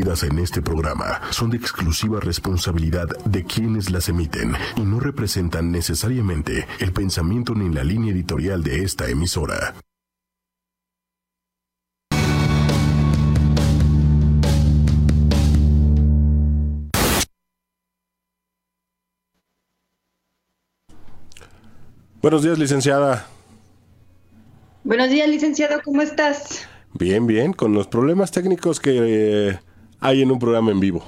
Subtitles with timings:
[0.00, 6.66] en este programa son de exclusiva responsabilidad de quienes las emiten y no representan necesariamente
[6.80, 9.74] el pensamiento ni la línea editorial de esta emisora.
[22.22, 23.26] Buenos días, licenciada.
[24.82, 26.66] Buenos días, licenciado, ¿cómo estás?
[26.94, 29.60] Bien, bien, con los problemas técnicos que eh,
[30.00, 31.04] hay en un programa en vivo.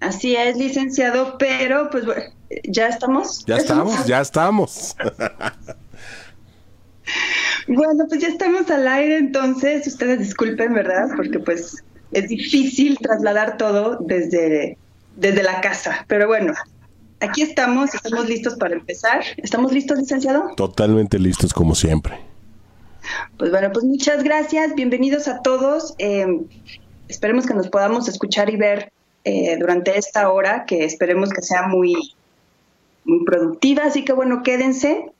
[0.00, 2.22] Así es, licenciado, pero pues bueno,
[2.64, 3.44] ya estamos.
[3.46, 4.96] Ya estamos, ya estamos.
[7.68, 11.08] bueno, pues ya estamos al aire, entonces ustedes disculpen, ¿verdad?
[11.16, 14.78] Porque pues es difícil trasladar todo desde,
[15.16, 16.54] desde la casa, pero bueno,
[17.20, 19.22] aquí estamos, estamos listos para empezar.
[19.36, 20.54] ¿Estamos listos, licenciado?
[20.56, 22.18] Totalmente listos, como siempre.
[23.36, 25.94] Pues bueno, pues muchas gracias, bienvenidos a todos.
[25.98, 26.26] Eh,
[27.10, 28.92] esperemos que nos podamos escuchar y ver
[29.24, 32.14] eh, durante esta hora, que esperemos que sea muy,
[33.04, 33.84] muy productiva.
[33.84, 35.12] Así que bueno, quédense,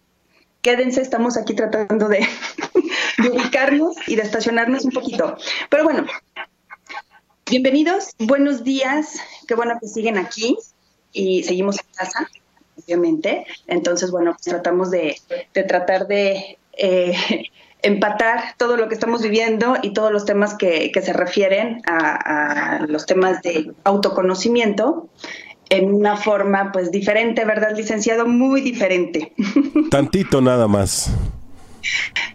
[0.62, 2.26] quédense, estamos aquí tratando de,
[3.32, 5.36] ubicarnos y de estacionarnos un poquito.
[5.68, 6.06] Pero bueno,
[7.50, 9.16] bienvenidos, buenos días,
[9.48, 10.56] qué bueno que siguen aquí
[11.12, 12.30] y seguimos en casa,
[12.78, 13.46] obviamente.
[13.66, 15.16] Entonces, bueno, pues tratamos de,
[15.52, 16.56] tratar de...
[16.78, 17.14] Eh,
[17.82, 23.06] empatar todo lo que estamos viviendo y todos los temas que, se refieren a, los
[23.06, 25.08] temas de autoconocimiento
[25.68, 28.26] en una forma pues diferente, ¿verdad, licenciado?
[28.26, 29.32] Muy diferente.
[29.90, 31.10] Tantito nada más.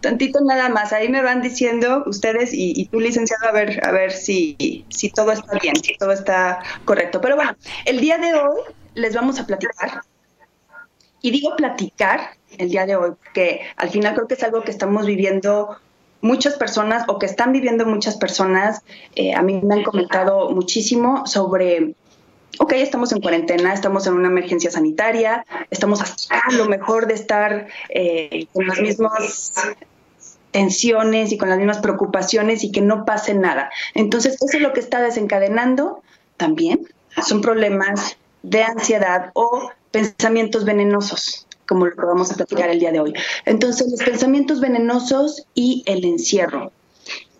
[0.00, 0.92] Tantito nada más.
[0.92, 5.10] Ahí me van diciendo ustedes y, y, tú, licenciado, a ver, a ver si, si
[5.10, 7.20] todo está bien, si todo está correcto.
[7.20, 8.60] Pero bueno, el día de hoy
[8.94, 10.00] les vamos a platicar.
[11.20, 14.70] Y digo platicar el día de hoy, porque al final creo que es algo que
[14.70, 15.76] estamos viviendo
[16.20, 18.82] muchas personas o que están viviendo muchas personas.
[19.14, 21.94] Eh, a mí me han comentado muchísimo sobre,
[22.58, 27.68] ok, estamos en cuarentena, estamos en una emergencia sanitaria, estamos a lo mejor de estar
[27.88, 29.54] eh, con las mismas
[30.50, 33.70] tensiones y con las mismas preocupaciones y que no pase nada.
[33.94, 36.02] Entonces, eso es lo que está desencadenando
[36.36, 36.88] también.
[37.22, 42.92] Son problemas de ansiedad o pensamientos venenosos como lo que vamos a platicar el día
[42.92, 43.14] de hoy.
[43.44, 46.72] Entonces, los pensamientos venenosos y el encierro.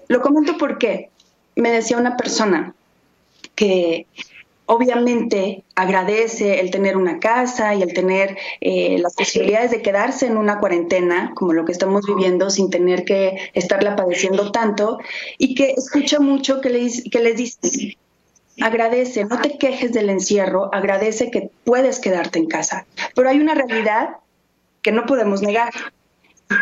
[0.09, 1.10] Lo comento porque
[1.56, 2.75] me decía una persona
[3.54, 4.06] que
[4.66, 10.37] obviamente agradece el tener una casa y el tener eh, las posibilidades de quedarse en
[10.37, 14.98] una cuarentena, como lo que estamos viviendo, sin tener que estarla padeciendo tanto,
[15.38, 17.97] y que escucha mucho que les, que les dice,
[18.61, 22.87] agradece, no te quejes del encierro, agradece que puedes quedarte en casa.
[23.15, 24.17] Pero hay una realidad
[24.83, 25.72] que no podemos negar,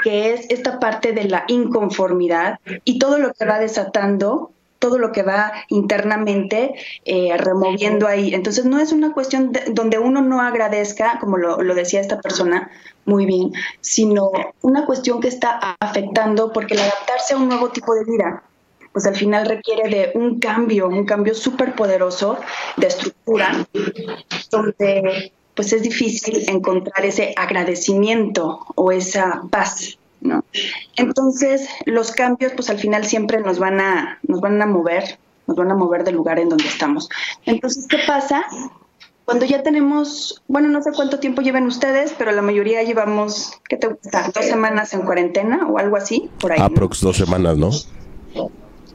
[0.03, 4.51] que es esta parte de la inconformidad y todo lo que va desatando
[4.85, 6.75] todo lo que va internamente
[7.07, 8.35] eh, removiendo ahí.
[8.35, 12.71] Entonces no es una cuestión donde uno no agradezca, como lo, lo, decía esta persona
[13.07, 14.31] muy bien, sino
[14.61, 18.43] una cuestión que está afectando porque el adaptarse a un nuevo tipo de vida
[18.95, 22.39] pues al final requiere de un cambio, un cambio súper poderoso
[22.77, 23.67] de estructura,
[24.53, 30.45] donde pues es difícil encontrar ese agradecimiento o esa paz, ¿no?
[30.95, 35.19] Entonces, los cambios pues al final siempre nos van a nos van a mover,
[35.49, 37.09] nos van a mover del lugar en donde estamos.
[37.47, 38.47] Entonces, ¿qué pasa?
[39.25, 43.77] Cuando ya tenemos, bueno, no sé cuánto tiempo lleven ustedes, pero la mayoría llevamos, ¿qué
[43.77, 44.31] te gusta?
[44.33, 46.31] ¿Dos semanas en cuarentena o algo así?
[46.39, 46.61] Por ahí.
[46.61, 47.71] Aprox dos semanas, ¿no?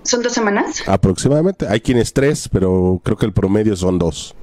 [0.03, 0.83] ¿Son dos semanas?
[0.87, 1.67] Aproximadamente.
[1.67, 4.35] Hay quienes tres, pero creo que el promedio son dos.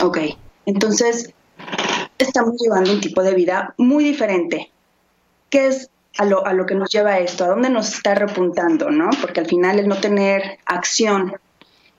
[0.00, 0.18] Ok.
[0.66, 1.32] Entonces,
[2.18, 4.70] estamos llevando un tipo de vida muy diferente.
[5.50, 7.44] ¿Qué es a lo, a lo que nos lleva esto?
[7.44, 8.90] ¿A dónde nos está repuntando?
[8.90, 9.10] ¿no?
[9.20, 11.34] Porque al final el no tener acción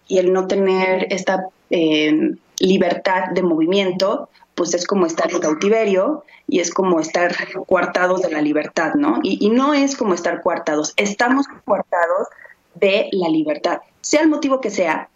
[0.07, 6.23] y el no tener esta eh, libertad de movimiento, pues es como estar en cautiverio
[6.47, 7.35] y es como estar
[7.67, 9.19] coartados de la libertad, ¿no?
[9.23, 12.27] Y, y no es como estar coartados, estamos coartados
[12.75, 15.09] de la libertad, sea el motivo que sea,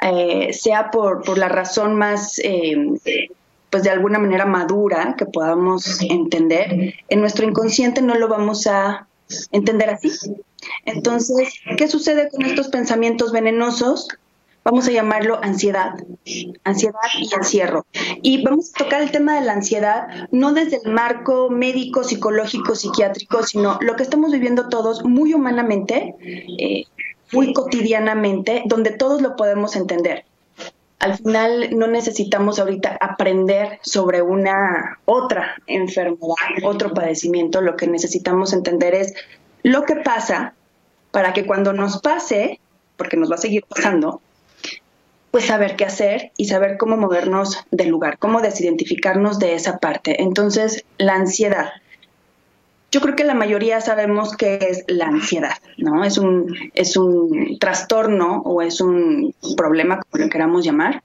[0.00, 2.76] eh, sea por, por, la razón más, eh,
[3.70, 9.06] pues de alguna manera madura que podamos entender, en nuestro inconsciente no lo vamos a
[9.50, 10.10] entender así.
[10.84, 14.08] Entonces, ¿qué sucede con estos pensamientos venenosos?
[14.64, 15.94] Vamos a llamarlo ansiedad,
[16.62, 17.84] ansiedad y encierro.
[18.22, 22.76] Y vamos a tocar el tema de la ansiedad no desde el marco médico, psicológico,
[22.76, 26.14] psiquiátrico, sino lo que estamos viviendo todos muy humanamente,
[26.58, 26.84] eh,
[27.32, 30.24] muy cotidianamente, donde todos lo podemos entender.
[31.00, 38.52] Al final no necesitamos ahorita aprender sobre una otra enfermedad, otro padecimiento, lo que necesitamos
[38.52, 39.12] entender es
[39.64, 40.54] lo que pasa
[41.10, 42.60] para que cuando nos pase
[42.96, 44.20] porque nos va a seguir pasando,
[45.32, 50.22] pues saber qué hacer y saber cómo movernos del lugar, cómo desidentificarnos de esa parte.
[50.22, 51.70] Entonces, la ansiedad.
[52.92, 56.04] Yo creo que la mayoría sabemos qué es la ansiedad, ¿no?
[56.04, 61.02] Es un, es un trastorno o es un problema, como lo queramos llamar,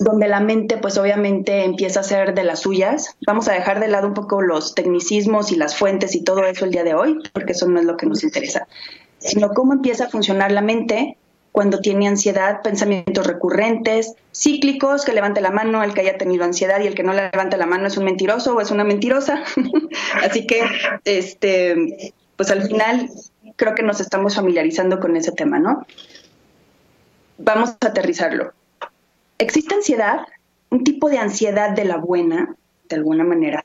[0.00, 3.16] donde la mente pues obviamente empieza a ser de las suyas.
[3.24, 6.64] Vamos a dejar de lado un poco los tecnicismos y las fuentes y todo eso
[6.64, 8.66] el día de hoy, porque eso no es lo que nos interesa,
[9.18, 11.16] sino cómo empieza a funcionar la mente
[11.56, 16.82] cuando tiene ansiedad, pensamientos recurrentes, cíclicos, que levante la mano el que haya tenido ansiedad
[16.82, 19.42] y el que no levante la mano es un mentiroso o es una mentirosa.
[20.22, 20.62] Así que,
[21.06, 23.08] este, pues al final
[23.56, 25.86] creo que nos estamos familiarizando con ese tema, ¿no?
[27.38, 28.52] Vamos a aterrizarlo
[29.38, 30.26] existe ansiedad,
[30.70, 32.54] un tipo de ansiedad de la buena,
[32.88, 33.62] de alguna manera,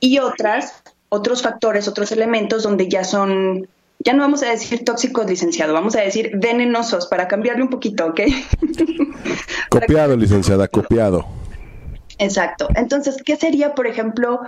[0.00, 3.68] y otras, otros factores, otros elementos donde ya son,
[4.04, 8.06] ya no vamos a decir tóxicos, licenciado, vamos a decir venenosos para cambiarle un poquito,
[8.06, 8.20] ¿ok?
[9.70, 11.26] copiado, licenciada, copiado.
[12.18, 12.68] Exacto.
[12.76, 14.40] Entonces, ¿qué sería, por ejemplo,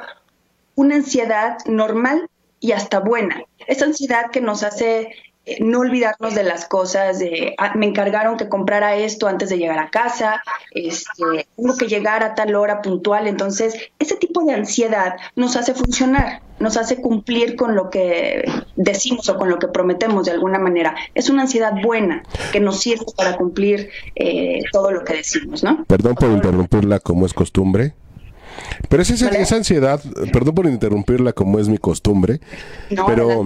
[0.75, 2.29] una ansiedad normal
[2.61, 3.43] y hasta buena?
[3.67, 5.11] Esa ansiedad que nos hace
[5.61, 9.79] no olvidarnos de las cosas, de ah, me encargaron que comprara esto antes de llegar
[9.79, 15.17] a casa, este, tengo que llegar a tal hora puntual, entonces ese tipo de ansiedad
[15.37, 18.45] nos hace funcionar, nos hace cumplir con lo que
[18.75, 20.95] decimos o con lo que prometemos de alguna manera.
[21.15, 22.23] Es una ansiedad buena
[22.53, 25.85] que nos sirve para cumplir eh, todo lo que decimos, ¿no?
[25.85, 27.95] Perdón por interrumpirla como es costumbre.
[28.89, 30.01] Pero es esa, esa, ansiedad,
[30.33, 32.41] perdón por interrumpirla como es mi costumbre,
[33.07, 33.45] pero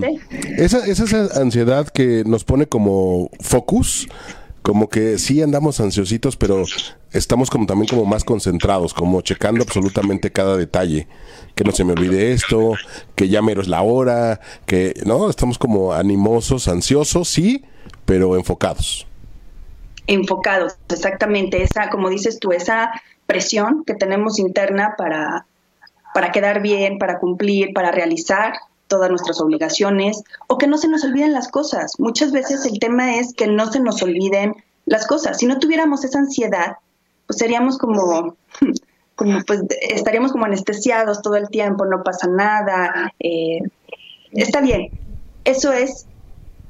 [0.58, 4.08] esa, esa ansiedad que nos pone como focus,
[4.62, 6.64] como que sí andamos ansiositos, pero
[7.12, 11.08] estamos como también como más concentrados, como checando absolutamente cada detalle,
[11.54, 12.74] que no se me olvide esto,
[13.14, 17.64] que ya mero es la hora, que no, estamos como animosos, ansiosos, sí,
[18.04, 19.06] pero enfocados.
[20.06, 22.90] Enfocados, exactamente, esa, como dices tú, esa
[23.30, 25.46] presión que tenemos interna para,
[26.12, 28.54] para quedar bien, para cumplir, para realizar
[28.88, 31.92] todas nuestras obligaciones o que no se nos olviden las cosas.
[32.00, 35.38] Muchas veces el tema es que no se nos olviden las cosas.
[35.38, 36.78] Si no tuviéramos esa ansiedad,
[37.28, 38.34] pues seríamos como,
[39.46, 43.12] pues estaríamos como anestesiados todo el tiempo, no pasa nada.
[43.20, 43.60] Eh,
[44.32, 44.90] está bien.
[45.44, 46.06] Eso es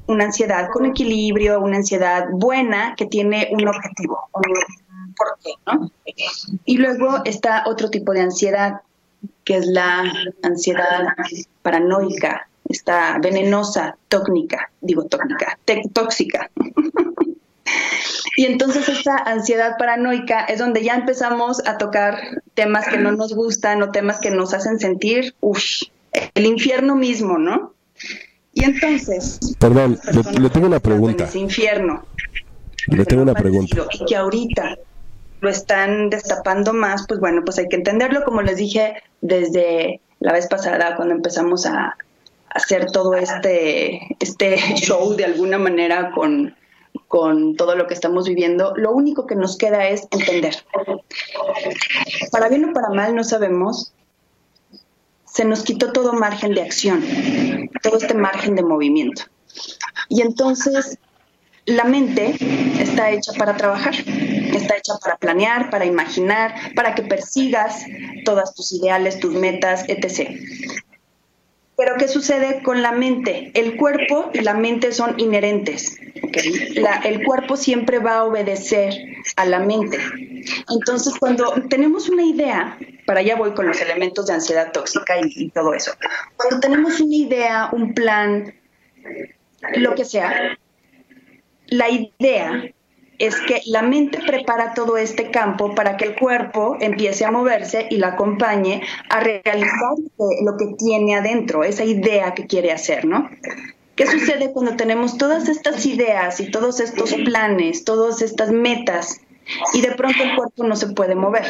[0.05, 4.29] una ansiedad con equilibrio, una ansiedad buena que tiene un objetivo,
[5.15, 5.91] por qué, ¿no?
[6.65, 8.81] Y luego está otro tipo de ansiedad,
[9.43, 10.11] que es la
[10.43, 11.07] ansiedad
[11.61, 15.57] paranoica, está venenosa, tóxica, digo tóxica,
[15.93, 16.49] tóxica.
[18.37, 23.33] y entonces esta ansiedad paranoica es donde ya empezamos a tocar temas que no nos
[23.33, 25.63] gustan o temas que nos hacen sentir, uff,
[26.33, 27.73] el infierno mismo, ¿no?
[28.53, 29.39] Y entonces...
[29.59, 29.99] Perdón,
[30.39, 31.29] le, tengo una pregunta.
[31.33, 32.05] Infierno.
[32.87, 33.87] Le tengo una pregunta.
[33.91, 34.77] Y que ahorita
[35.41, 40.33] lo están destapando más, pues bueno, pues hay que entenderlo, como les dije desde la
[40.33, 41.97] vez pasada cuando empezamos a
[42.49, 46.55] hacer todo este, este show de alguna manera con,
[47.07, 50.55] con todo lo que estamos viviendo, lo único que nos queda es entender.
[52.31, 53.93] Para bien o para mal, no sabemos,
[55.25, 57.03] se nos quitó todo margen de acción,
[57.81, 59.23] todo este margen de movimiento.
[60.07, 60.99] Y entonces
[61.65, 62.35] la mente
[62.79, 63.95] está hecha para trabajar,
[64.57, 67.85] está hecha para planear, para imaginar, para que persigas
[68.25, 70.29] todas tus ideales, tus metas, etc.
[71.77, 73.51] Pero ¿qué sucede con la mente?
[73.55, 75.97] El cuerpo y la mente son inherentes.
[77.03, 78.93] el cuerpo siempre va a obedecer
[79.35, 79.97] a la mente.
[80.69, 85.49] Entonces, cuando tenemos una idea, para allá voy con los elementos de ansiedad tóxica y
[85.49, 85.91] todo eso,
[86.35, 88.53] cuando tenemos una idea, un plan,
[89.75, 90.57] lo que sea,
[91.67, 92.71] la idea
[93.21, 97.85] es que la mente prepara todo este campo para que el cuerpo empiece a moverse
[97.91, 103.29] y la acompañe a realizar lo que tiene adentro, esa idea que quiere hacer, ¿no?
[103.95, 109.21] ¿Qué sucede cuando tenemos todas estas ideas y todos estos planes, todas estas metas
[109.71, 111.45] y de pronto el cuerpo no se puede mover?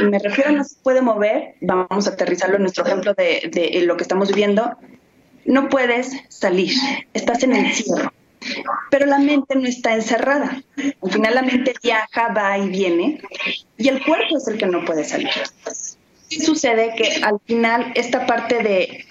[0.00, 3.82] Y me refiero a no se puede mover, vamos a aterrizarlo en nuestro ejemplo de,
[3.84, 4.76] lo que estamos viviendo,
[5.46, 6.74] no puedes salir,
[7.12, 8.12] estás en el encierro
[8.90, 10.62] pero la mente no está encerrada.
[11.02, 13.20] Al final la mente viaja, va y viene,
[13.76, 15.30] y el cuerpo es el que no puede salir.
[16.28, 16.94] ¿Qué sucede?
[16.96, 19.04] Que al final esta parte de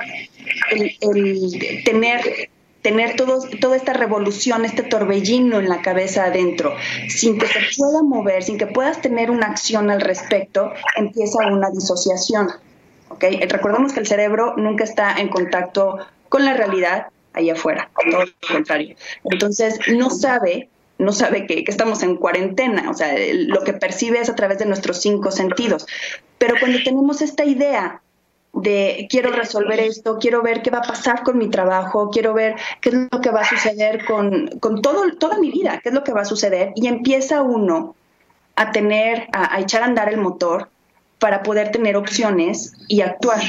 [1.86, 2.50] tener
[2.86, 6.76] tener todo, toda esta revolución, este torbellino en la cabeza adentro,
[7.10, 11.72] sin que se pueda mover, sin que puedas tener una acción al respecto, empieza una
[11.72, 12.48] disociación.
[13.10, 13.40] ¿okay?
[13.48, 15.98] Recordemos que el cerebro nunca está en contacto
[16.30, 18.96] con la realidad, ahí afuera, todo lo contrario.
[19.24, 24.20] Entonces, no sabe no sabe que, que, estamos en cuarentena, o sea, lo que percibe
[24.22, 25.86] es a través de nuestros cinco sentidos.
[26.38, 28.02] Pero cuando tenemos esta idea
[28.54, 32.56] de quiero resolver esto, quiero ver qué va a pasar con mi trabajo, quiero ver
[32.82, 35.96] qué es lo que va a suceder con, con todo, toda mi vida, qué es
[35.96, 37.96] lo que va a suceder, y empieza uno
[38.56, 40.70] a tener, a, a echar a andar el motor
[41.20, 43.42] para poder tener opciones y actuar.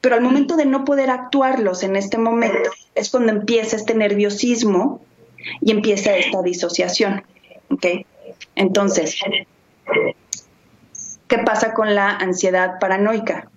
[0.00, 5.00] Pero al momento de no poder actuarlos en este momento es cuando empieza este nerviosismo
[5.60, 7.24] y empieza esta disociación.
[8.54, 9.16] Entonces,
[11.26, 13.50] ¿qué pasa con la ansiedad paranoica?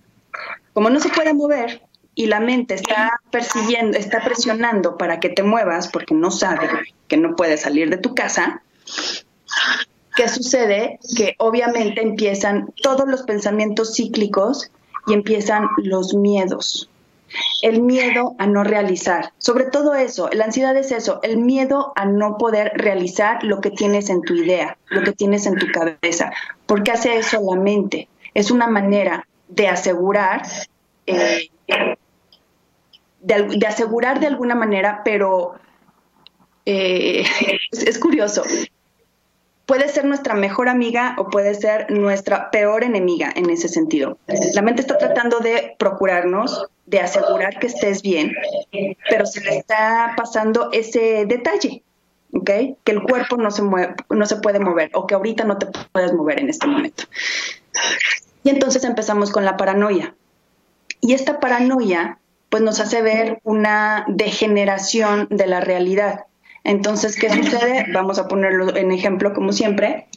[0.72, 1.82] Como no se puede mover
[2.14, 6.68] y la mente está persiguiendo, está presionando para que te muevas porque no sabe
[7.08, 8.62] que no puedes salir de tu casa,
[10.16, 10.98] ¿qué sucede?
[11.16, 14.70] Que obviamente empiezan todos los pensamientos cíclicos
[15.06, 16.88] y empiezan los miedos
[17.62, 19.32] el miedo a no realizar.
[19.38, 23.70] Sobre todo eso, la ansiedad es eso, el miedo a no poder realizar lo que
[23.70, 26.32] tienes en tu idea, lo que tienes en tu cabeza.
[26.66, 28.08] ¿Por qué hace eso la mente?
[28.34, 30.42] Es una manera de asegurar,
[31.06, 31.50] eh,
[33.20, 35.54] de, asegurar de alguna manera, pero
[36.66, 37.24] eh,
[37.70, 38.42] es curioso.
[39.72, 44.18] Puede ser nuestra mejor amiga o puede ser nuestra peor enemiga en ese sentido.
[44.52, 48.34] La mente está tratando de procurarnos de asegurar que estés bien,
[49.08, 51.82] pero se le está pasando ese detalle,
[52.34, 52.50] ¿ok?
[52.84, 55.68] Que el cuerpo no se, mueve, no se puede mover o que ahorita no te
[55.90, 57.04] puedes mover en este momento.
[58.44, 60.14] Y entonces empezamos con la paranoia.
[61.00, 62.18] Y esta paranoia
[62.50, 66.26] pues nos hace ver una degeneración de la realidad.
[66.64, 67.86] Entonces, ¿qué sucede?
[67.92, 70.08] Vamos a ponerlo en ejemplo como siempre.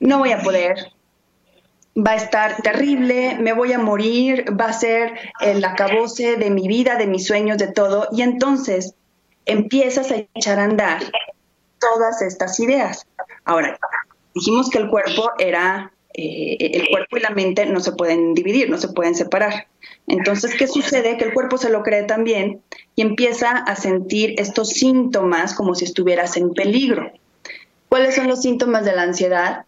[0.00, 0.92] No voy a poder,
[1.96, 6.68] va a estar terrible, me voy a morir, va a ser el acabose de mi
[6.68, 8.08] vida, de mis sueños, de todo.
[8.12, 8.94] Y entonces
[9.46, 11.02] empiezas a echar a andar
[11.78, 13.06] todas estas ideas.
[13.44, 13.78] Ahora,
[14.34, 18.68] dijimos que el cuerpo era, eh, el cuerpo y la mente no se pueden dividir,
[18.70, 19.68] no se pueden separar.
[20.06, 21.16] Entonces, ¿qué sucede?
[21.16, 22.62] Que el cuerpo se lo cree también
[22.96, 27.12] y empieza a sentir estos síntomas como si estuvieras en peligro.
[27.88, 29.64] ¿Cuáles son los síntomas de la ansiedad?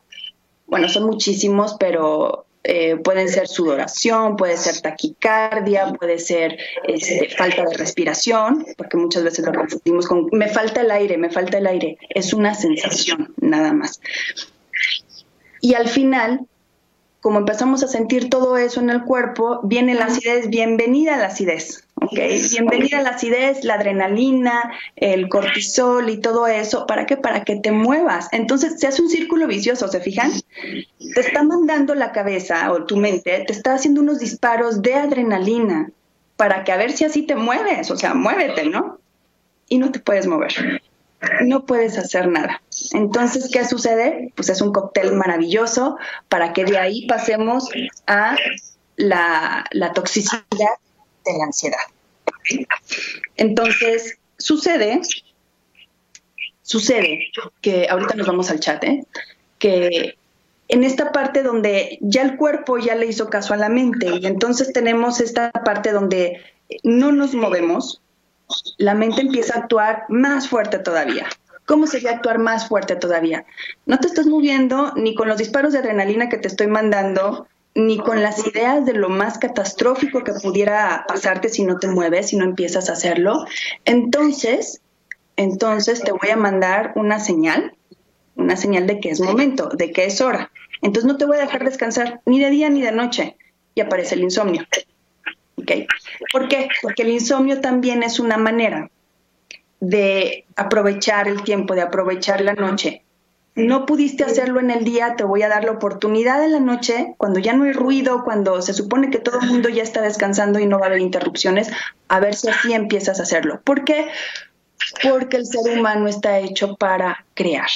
[0.73, 6.57] bueno, son muchísimos, pero eh, pueden ser sudoración, puede ser taquicardia, puede ser
[6.89, 11.29] este, falta de respiración, porque muchas veces lo confundimos con me falta el aire, me
[11.29, 11.99] falta el aire.
[12.09, 14.01] Es una sensación, nada más.
[15.63, 16.41] Y al final,
[17.21, 21.27] como empezamos a sentir todo eso en el cuerpo, viene la acidez, bienvenida a la
[21.27, 21.87] acidez.
[21.95, 22.43] Okay.
[22.51, 26.85] Bienvenida a la acidez, la adrenalina, el cortisol y todo eso.
[26.89, 27.17] ¿Para qué?
[27.17, 28.29] Para que te muevas.
[28.33, 30.33] Entonces se hace un círculo vicioso, ¿se fijan?
[31.15, 35.93] Te está mandando la cabeza o tu mente, te está haciendo unos disparos de adrenalina
[36.37, 38.99] para que a ver si así te mueves, o sea, muévete, ¿no?
[39.69, 40.82] Y no te puedes mover.
[41.43, 42.63] No puedes hacer nada.
[42.93, 44.33] Entonces, ¿qué sucede?
[44.35, 45.97] Pues es un cóctel maravilloso
[46.29, 47.71] para que de ahí pasemos
[48.07, 48.37] a
[48.97, 49.65] la,
[49.95, 51.79] toxicidad de la ansiedad.
[53.37, 55.01] Entonces, sucede,
[56.63, 57.29] sucede
[57.61, 59.05] que, ahorita nos vamos al chat, ¿eh?
[59.59, 60.17] que
[60.69, 64.27] en esta parte donde ya el cuerpo ya le hizo caso a la mente y
[64.27, 66.41] entonces tenemos esta parte donde
[66.83, 68.02] no nos movemos,
[68.79, 71.27] la mente empieza a actuar más fuerte todavía.
[71.67, 73.45] ¿Cómo sería actuar más fuerte todavía?
[73.87, 77.99] No te estás moviendo ni con los disparos de adrenalina que te estoy mandando, ni
[77.99, 82.37] con las ideas de lo más catastrófico que pudiera pasarte si no te mueves, si
[82.37, 83.47] no empiezas a hacerlo.
[83.85, 84.83] Entonces,
[85.37, 87.75] entonces te voy a mandar una señal,
[88.37, 90.51] una señal de que es momento, de que es hora.
[90.83, 93.37] Entonces no te voy a dejar descansar ni de día ni de noche.
[93.75, 94.67] Y aparece el insomnio.
[95.55, 96.69] ¿Por qué?
[96.81, 98.91] Porque el insomnio también es una manera
[99.81, 103.03] de aprovechar el tiempo, de aprovechar la noche,
[103.55, 107.15] no pudiste hacerlo en el día, te voy a dar la oportunidad en la noche,
[107.19, 110.59] cuando ya no hay ruido, cuando se supone que todo el mundo ya está descansando
[110.59, 111.71] y no va a haber interrupciones,
[112.09, 113.61] a ver si así empiezas a hacerlo.
[113.63, 114.09] ¿Por qué?
[115.03, 117.69] Porque el ser humano está hecho para crear.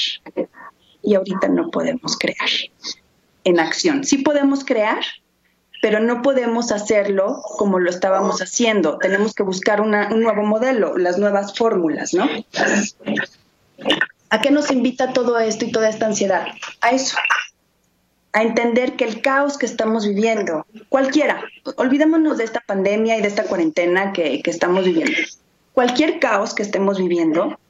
[1.02, 2.48] Y ahorita no podemos crear
[3.44, 4.04] en acción.
[4.04, 5.04] Sí podemos crear,
[5.86, 8.98] pero no podemos hacerlo como lo estábamos haciendo.
[8.98, 12.28] Tenemos que buscar un nuevo modelo, las nuevas fórmulas, ¿no?
[14.28, 16.48] ¿A qué nos invita todo esto y toda esta ansiedad?
[16.80, 17.16] A eso,
[18.32, 21.44] a entender que el caos que estamos viviendo, cualquiera,
[21.76, 25.16] olvidémonos de esta pandemia y de esta cuarentena que, que estamos viviendo,
[25.72, 27.60] cualquier caos que estemos viviendo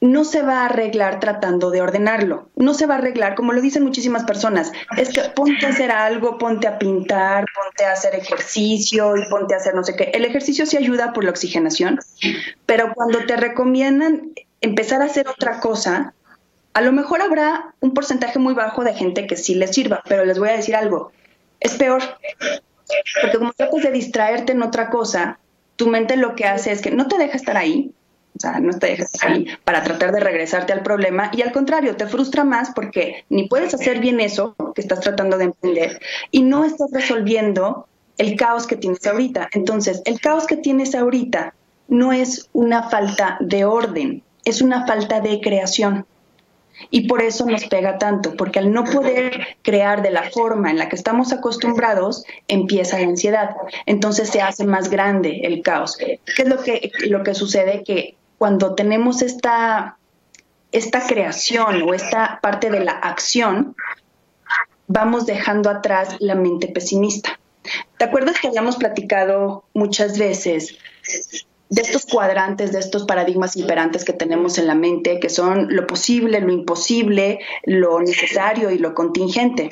[0.00, 2.48] no se va a arreglar tratando de ordenarlo.
[2.56, 5.90] No se va a arreglar, como lo dicen muchísimas personas, es que ponte a hacer
[5.90, 10.10] algo, ponte a pintar, ponte a hacer ejercicio y ponte a hacer no sé qué.
[10.14, 12.00] El ejercicio sí ayuda por la oxigenación,
[12.64, 16.14] pero cuando te recomiendan empezar a hacer otra cosa,
[16.72, 20.24] a lo mejor habrá un porcentaje muy bajo de gente que sí les sirva, pero
[20.24, 21.12] les voy a decir algo,
[21.58, 22.02] es peor,
[23.20, 25.38] porque como tratas de distraerte en otra cosa,
[25.76, 27.92] tu mente lo que hace es que no te deja estar ahí,
[28.40, 31.96] o sea, no te dejes ahí para tratar de regresarte al problema y al contrario,
[31.96, 36.40] te frustra más porque ni puedes hacer bien eso que estás tratando de emprender y
[36.40, 39.50] no estás resolviendo el caos que tienes ahorita.
[39.52, 41.52] Entonces, el caos que tienes ahorita
[41.88, 46.06] no es una falta de orden, es una falta de creación.
[46.90, 50.78] Y por eso nos pega tanto, porque al no poder crear de la forma en
[50.78, 53.50] la que estamos acostumbrados, empieza la ansiedad.
[53.84, 55.98] Entonces se hace más grande el caos.
[55.98, 57.84] ¿Qué es lo que, lo que sucede?
[57.84, 59.98] Que cuando tenemos esta,
[60.72, 63.76] esta creación o esta parte de la acción,
[64.86, 67.38] vamos dejando atrás la mente pesimista.
[67.98, 70.78] ¿Te acuerdas que habíamos platicado muchas veces
[71.68, 75.86] de estos cuadrantes, de estos paradigmas imperantes que tenemos en la mente, que son lo
[75.86, 79.68] posible, lo imposible, lo necesario y lo contingente?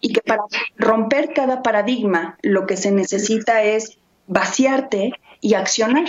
[0.00, 0.40] Y que para
[0.78, 6.06] romper cada paradigma lo que se necesita es vaciarte y accionar.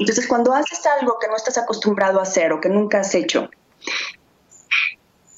[0.00, 3.50] Entonces, cuando haces algo que no estás acostumbrado a hacer o que nunca has hecho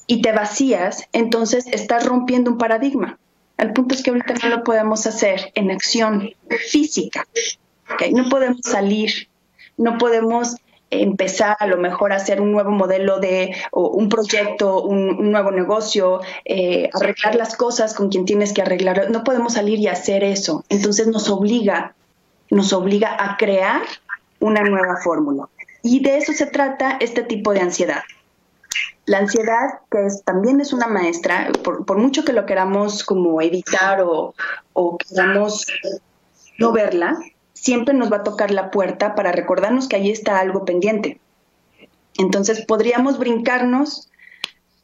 [0.07, 3.19] y te vacías, entonces estás rompiendo un paradigma.
[3.57, 6.29] El punto es que ahorita no lo podemos hacer en acción
[6.69, 7.27] física.
[8.13, 9.27] No podemos salir,
[9.77, 10.55] no podemos
[10.89, 16.21] empezar a lo mejor a hacer un nuevo modelo de un proyecto, un, nuevo negocio,
[16.45, 19.11] eh, arreglar las cosas con quien tienes que arreglar.
[19.11, 20.63] No podemos salir y hacer eso.
[20.69, 21.95] Entonces nos obliga,
[22.49, 23.81] nos obliga a crear
[24.43, 25.47] una nueva fórmula.
[25.81, 28.03] Y de eso se trata este tipo de ansiedad.
[29.05, 34.33] La ansiedad, que también es una maestra, por, mucho que lo queramos como evitar o,
[34.73, 35.67] o queramos
[36.57, 37.19] no verla,
[37.53, 41.19] siempre nos va a tocar la puerta para recordarnos que ahí está algo pendiente.
[42.17, 44.09] Entonces podríamos brincarnos,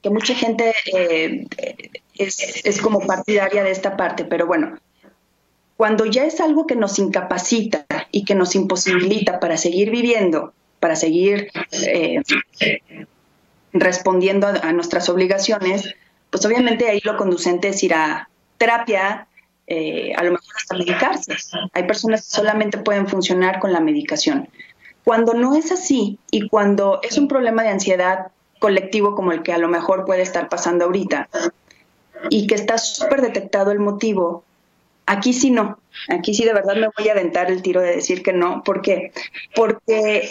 [0.01, 1.47] que mucha gente eh,
[2.15, 4.77] es, es, como partidaria de esta parte, pero bueno,
[5.79, 10.97] cuando ya es algo que nos incapacita y que nos imposibilita para seguir viviendo, para
[10.97, 12.21] seguir eh,
[13.71, 15.95] respondiendo a, nuestras obligaciones,
[16.31, 19.29] pues obviamente ahí lo conducente es ir a terapia,
[19.67, 21.33] eh, a lo mejor hasta medicarse.
[21.71, 24.49] Hay personas que solamente pueden funcionar con la medicación.
[25.05, 29.53] Cuando no es así y cuando es un problema de ansiedad colectivo como el que
[29.53, 31.29] a lo mejor puede estar pasando ahorita
[32.29, 34.43] y que está súper detectado el motivo,
[35.11, 38.21] Aquí sí no, aquí sí de verdad me voy a aventar el tiro de decir
[38.21, 38.61] que no.
[38.63, 39.11] ¿Por qué?
[39.55, 40.29] Porque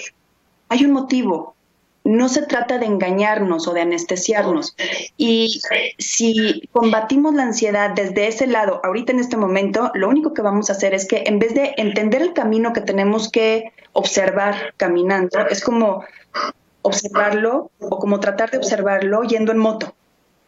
[0.68, 1.56] hay un motivo.
[2.04, 4.76] No se trata de engañarnos o de anestesiarnos.
[5.16, 5.60] Y
[5.98, 10.70] si combatimos la ansiedad desde ese lado, ahorita en este momento, lo único que vamos
[10.70, 15.40] a hacer es que en vez de entender el camino que tenemos que observar caminando,
[15.50, 16.04] es como
[16.82, 19.92] observarlo o como tratar de observarlo yendo en moto.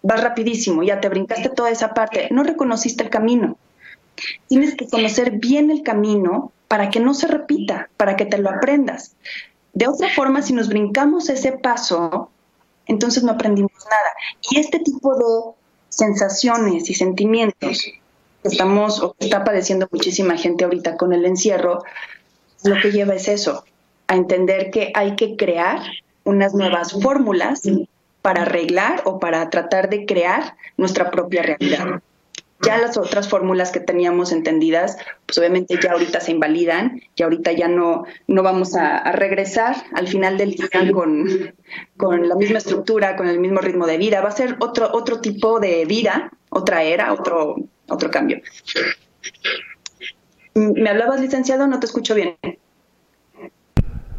[0.02, 3.58] Vas rapidísimo, ya te brincaste toda esa parte, no reconociste el camino.
[4.48, 8.50] Tienes que conocer bien el camino para que no se repita, para que te lo
[8.50, 9.16] aprendas.
[9.72, 12.30] De otra forma, si nos brincamos ese paso,
[12.86, 14.10] entonces no aprendimos nada.
[14.50, 15.52] Y este tipo de
[15.88, 17.84] sensaciones y sentimientos
[18.42, 21.84] que estamos o que está padeciendo muchísima gente ahorita con el encierro,
[22.64, 23.64] lo que lleva es eso,
[24.06, 25.80] a entender que hay que crear
[26.24, 27.62] unas nuevas fórmulas
[28.22, 32.02] para arreglar o para tratar de crear nuestra propia realidad.
[32.62, 37.52] Ya las otras fórmulas que teníamos entendidas, pues obviamente ya ahorita se invalidan, y ahorita
[37.52, 41.26] ya no, no vamos a, regresar al final del día con,
[41.96, 44.20] con, la misma estructura, con el mismo ritmo de vida.
[44.20, 47.56] Va a ser otro, otro tipo de vida, otra era, otro,
[47.88, 48.42] otro cambio.
[50.54, 51.66] ¿Me hablabas, licenciado?
[51.66, 52.36] No te escucho bien.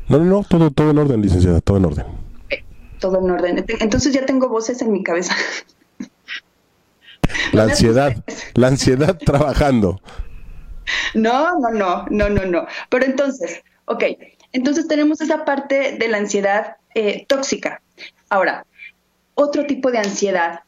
[0.07, 2.05] No, no, no, todo, todo en orden, licenciada, todo en orden.
[2.99, 3.65] Todo en orden.
[3.79, 5.35] Entonces ya tengo voces en mi cabeza.
[7.51, 8.15] La ansiedad,
[8.53, 10.01] la ansiedad trabajando.
[11.13, 12.67] No, no, no, no, no, no.
[12.89, 14.03] Pero entonces, ok,
[14.53, 17.81] entonces tenemos esa parte de la ansiedad eh, tóxica.
[18.29, 18.65] Ahora,
[19.35, 20.61] otro tipo de ansiedad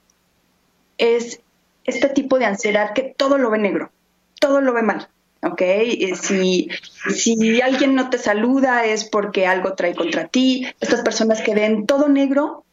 [0.97, 1.39] es
[1.85, 3.91] este tipo de ansiedad que todo lo ve negro,
[4.39, 5.09] todo lo ve mal.
[5.43, 5.61] ¿ok?
[5.61, 6.69] Eh, si,
[7.13, 10.67] si alguien no te saluda es porque algo trae contra ti.
[10.79, 12.63] Estas personas que ven todo negro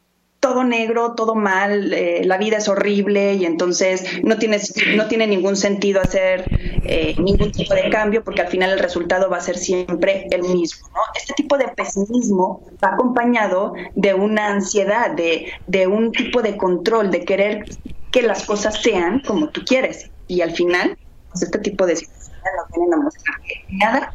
[0.41, 5.27] todo negro, todo mal, eh, la vida es horrible y entonces no, tienes, no tiene
[5.27, 6.49] ningún sentido hacer
[6.83, 10.41] eh, ningún tipo de cambio porque al final el resultado va a ser siempre el
[10.41, 10.89] mismo.
[10.89, 10.99] ¿no?
[11.15, 17.11] Este tipo de pesimismo va acompañado de una ansiedad, de, de un tipo de control,
[17.11, 17.65] de querer
[18.11, 20.09] que las cosas sean como tú quieres.
[20.25, 20.97] Y al final,
[21.29, 23.35] pues este tipo de situaciones nos vienen a mostrar
[23.69, 24.13] nada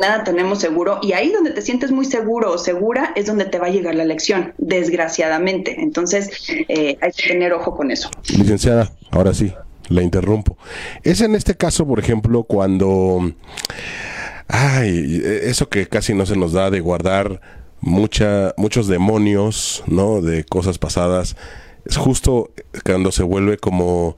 [0.00, 3.58] nada tenemos seguro y ahí donde te sientes muy seguro o segura es donde te
[3.58, 5.80] va a llegar la lección, desgraciadamente.
[5.80, 8.10] Entonces eh, hay que tener ojo con eso.
[8.36, 9.52] Licenciada, ahora sí,
[9.88, 10.56] la interrumpo.
[11.02, 13.32] Es en este caso, por ejemplo, cuando...
[14.46, 17.40] Ay, eso que casi no se nos da de guardar
[17.80, 20.20] mucha, muchos demonios, ¿no?
[20.20, 21.36] De cosas pasadas.
[21.86, 22.50] Es justo
[22.84, 24.16] cuando se vuelve como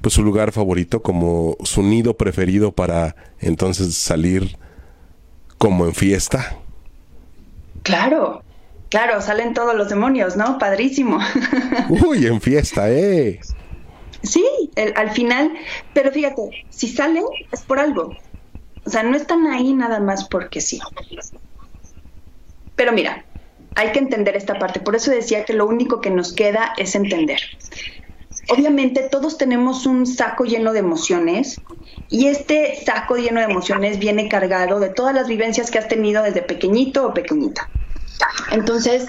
[0.00, 4.58] pues su lugar favorito, como su nido preferido para entonces salir
[5.62, 6.56] como en fiesta.
[7.84, 8.42] Claro,
[8.88, 10.58] claro, salen todos los demonios, ¿no?
[10.58, 11.20] Padrísimo.
[11.88, 13.38] Uy, en fiesta, ¿eh?
[14.24, 14.44] Sí,
[14.96, 15.52] al final,
[15.94, 17.22] pero fíjate, si salen
[17.52, 18.16] es por algo.
[18.84, 20.80] O sea, no están ahí nada más porque sí.
[22.74, 23.24] Pero mira,
[23.76, 24.80] hay que entender esta parte.
[24.80, 27.40] Por eso decía que lo único que nos queda es entender.
[28.48, 31.62] Obviamente todos tenemos un saco lleno de emociones
[32.08, 36.22] y este saco lleno de emociones viene cargado de todas las vivencias que has tenido
[36.22, 37.70] desde pequeñito o pequeñita.
[38.50, 39.06] Entonces,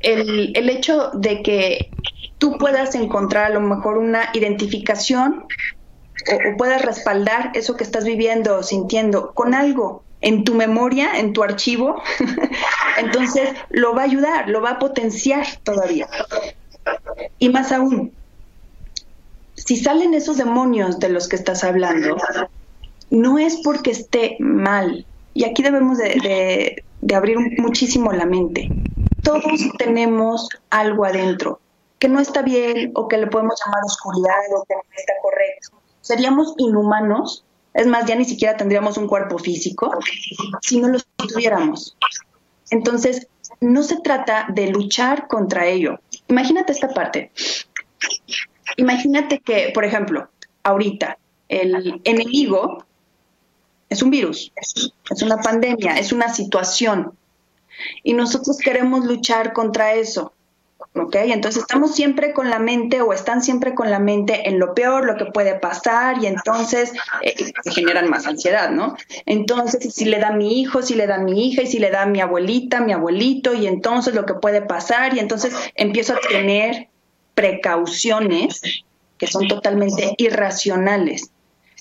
[0.00, 1.92] el, el hecho de que
[2.38, 5.44] tú puedas encontrar a lo mejor una identificación
[6.26, 11.32] o, puedas respaldar eso que estás viviendo o sintiendo con algo en tu memoria, en
[11.32, 12.02] tu archivo,
[12.98, 16.08] entonces lo va a ayudar, lo va a potenciar todavía.
[17.38, 18.17] Y más aún,
[19.64, 22.16] si salen esos demonios de los que estás hablando,
[23.10, 25.04] no es porque esté mal.
[25.34, 28.68] Y aquí debemos de, abrir muchísimo la mente.
[29.22, 31.60] Todos tenemos algo adentro
[31.98, 35.82] que no está bien o que le podemos llamar oscuridad o que no está correcto.
[36.00, 37.44] Seríamos inhumanos,
[37.74, 39.90] es más, ya ni siquiera tendríamos un cuerpo físico
[40.62, 41.96] si no lo tuviéramos.
[42.70, 43.26] Entonces,
[43.60, 45.98] no se trata de luchar contra ello.
[46.28, 47.32] Imagínate esta parte.
[48.76, 50.28] Imagínate que, por ejemplo,
[50.62, 52.84] ahorita el enemigo
[53.88, 57.12] es un virus, es una pandemia, es una situación.
[58.02, 60.32] Y nosotros queremos luchar contra eso.
[60.94, 61.16] ¿Ok?
[61.16, 65.04] Entonces estamos siempre con la mente o están siempre con la mente en lo peor,
[65.04, 68.96] lo que puede pasar y entonces eh, se generan más ansiedad, ¿no?
[69.26, 71.78] Entonces, si le da a mi hijo, si le da a mi hija y si
[71.78, 75.54] le da a mi abuelita, mi abuelito y entonces lo que puede pasar y entonces
[75.74, 76.88] empiezo a tener
[77.38, 78.60] precauciones
[79.16, 81.30] que son totalmente irracionales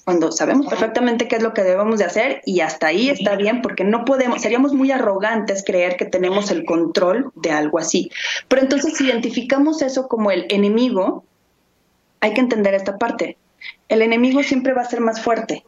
[0.05, 3.63] cuando sabemos perfectamente qué es lo que debemos de hacer y hasta ahí está bien
[3.63, 8.11] porque no podemos, seríamos muy arrogantes creer que tenemos el control de algo así.
[8.47, 11.25] Pero entonces si identificamos eso como el enemigo,
[12.21, 13.37] hay que entender esta parte.
[13.89, 15.65] El enemigo siempre va a ser más fuerte.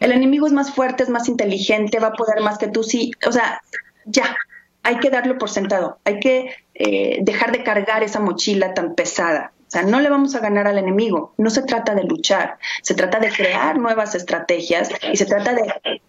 [0.00, 2.82] El enemigo es más fuerte, es más inteligente, va a poder más que tú.
[2.82, 3.60] Sí, o sea,
[4.06, 4.34] ya,
[4.82, 9.52] hay que darlo por sentado, hay que eh, dejar de cargar esa mochila tan pesada.
[9.68, 12.94] O sea, no le vamos a ganar al enemigo, no se trata de luchar, se
[12.94, 16.00] trata de crear nuevas estrategias y se trata de,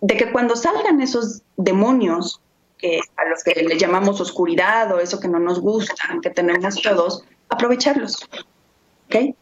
[0.00, 2.40] de que cuando salgan esos demonios
[2.78, 6.80] que, a los que le llamamos oscuridad o eso que no nos gusta, que tenemos
[6.80, 8.26] todos, aprovecharlos.
[9.08, 9.36] ¿Ok?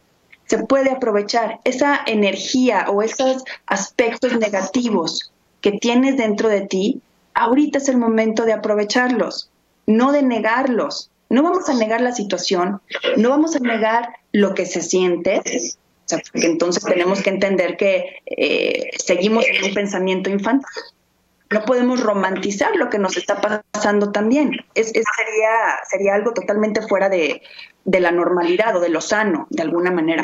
[0.45, 7.01] Se puede aprovechar esa energía o esos aspectos negativos que tienes dentro de ti,
[7.33, 9.49] ahorita es el momento de aprovecharlos,
[9.85, 11.11] no de negarlos.
[11.29, 12.81] No vamos a negar la situación,
[13.17, 15.41] no vamos a negar lo que se siente,
[16.31, 20.67] porque entonces tenemos que entender que eh, seguimos en un pensamiento infantil.
[21.49, 23.39] No podemos romantizar lo que nos está
[23.71, 24.51] pasando también.
[24.75, 27.41] Es, sería, sería algo totalmente fuera de,
[27.85, 30.23] de la normalidad o de lo sano, de alguna manera.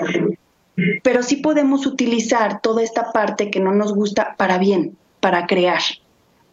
[1.04, 5.82] Pero sí podemos utilizar toda esta parte que no nos gusta para bien, para crear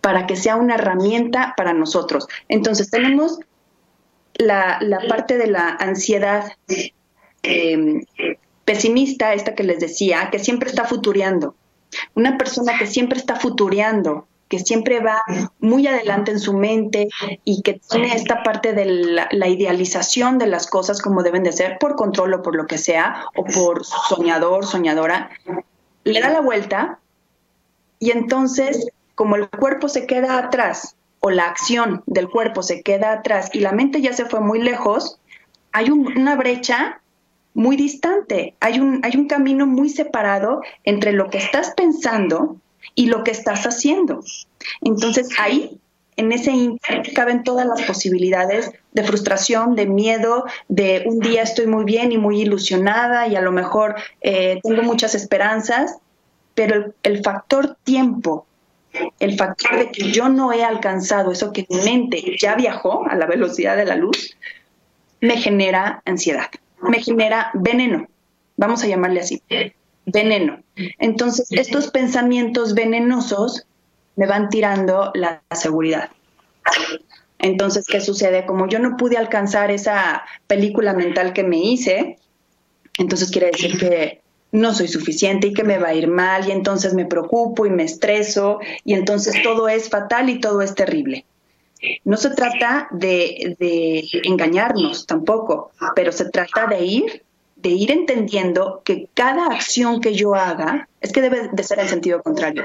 [0.09, 2.27] para que sea una herramienta para nosotros.
[2.49, 3.41] Entonces tenemos
[4.37, 6.51] la, parte de la ansiedad
[7.43, 8.07] em,
[8.65, 11.57] pesimista, esta que les decía, que siempre está futureando.
[12.15, 15.21] Una persona que siempre está futureando, que siempre va
[15.61, 17.09] muy adelante en su mente
[17.45, 21.53] y que tiene esta parte de la, la, idealización de las cosas como deben de
[21.53, 25.29] ser, por control o por lo que sea, o por soñador, soñadora,
[26.05, 26.99] le da la vuelta
[27.99, 33.11] y entonces como el cuerpo se queda atrás o la acción del cuerpo se queda
[33.11, 35.19] atrás y la mente ya se fue muy lejos,
[35.73, 37.01] hay una brecha
[37.53, 42.59] muy distante, hay un, hay un camino muy separado entre lo que estás pensando
[42.95, 44.21] y lo que estás haciendo.
[44.83, 45.81] Entonces ahí
[46.15, 51.67] en ese inter caben todas las posibilidades de frustración, de miedo, de un día estoy
[51.67, 55.97] muy bien y muy ilusionada y a lo mejor eh, tengo muchas esperanzas,
[56.55, 58.48] pero el, factor tiempo,
[59.19, 63.15] el factor de que yo no he alcanzado eso que mi mente ya viajó a
[63.15, 64.37] la velocidad de la luz,
[65.21, 66.49] me genera ansiedad,
[66.81, 68.09] me genera veneno,
[68.57, 69.43] vamos a llamarle así,
[70.07, 70.63] veneno.
[70.99, 73.67] Entonces, estos pensamientos venenosos
[74.17, 76.11] me van tirando la seguridad.
[77.39, 78.47] Entonces, ¿qué sucede?
[78.47, 82.19] Como yo no pude alcanzar esa película mental que me hice,
[82.99, 86.53] entonces quiere decir que no soy suficiente y que me va a ir mal y
[86.53, 91.25] entonces me preocupo y me estreso y entonces todo es fatal y todo es terrible.
[92.05, 93.57] No se trata de,
[94.25, 97.23] engañarnos tampoco, pero se trata de ir,
[97.57, 101.89] de ir entendiendo que cada acción que yo haga, es que debe de ser en
[101.89, 102.65] sentido contrario,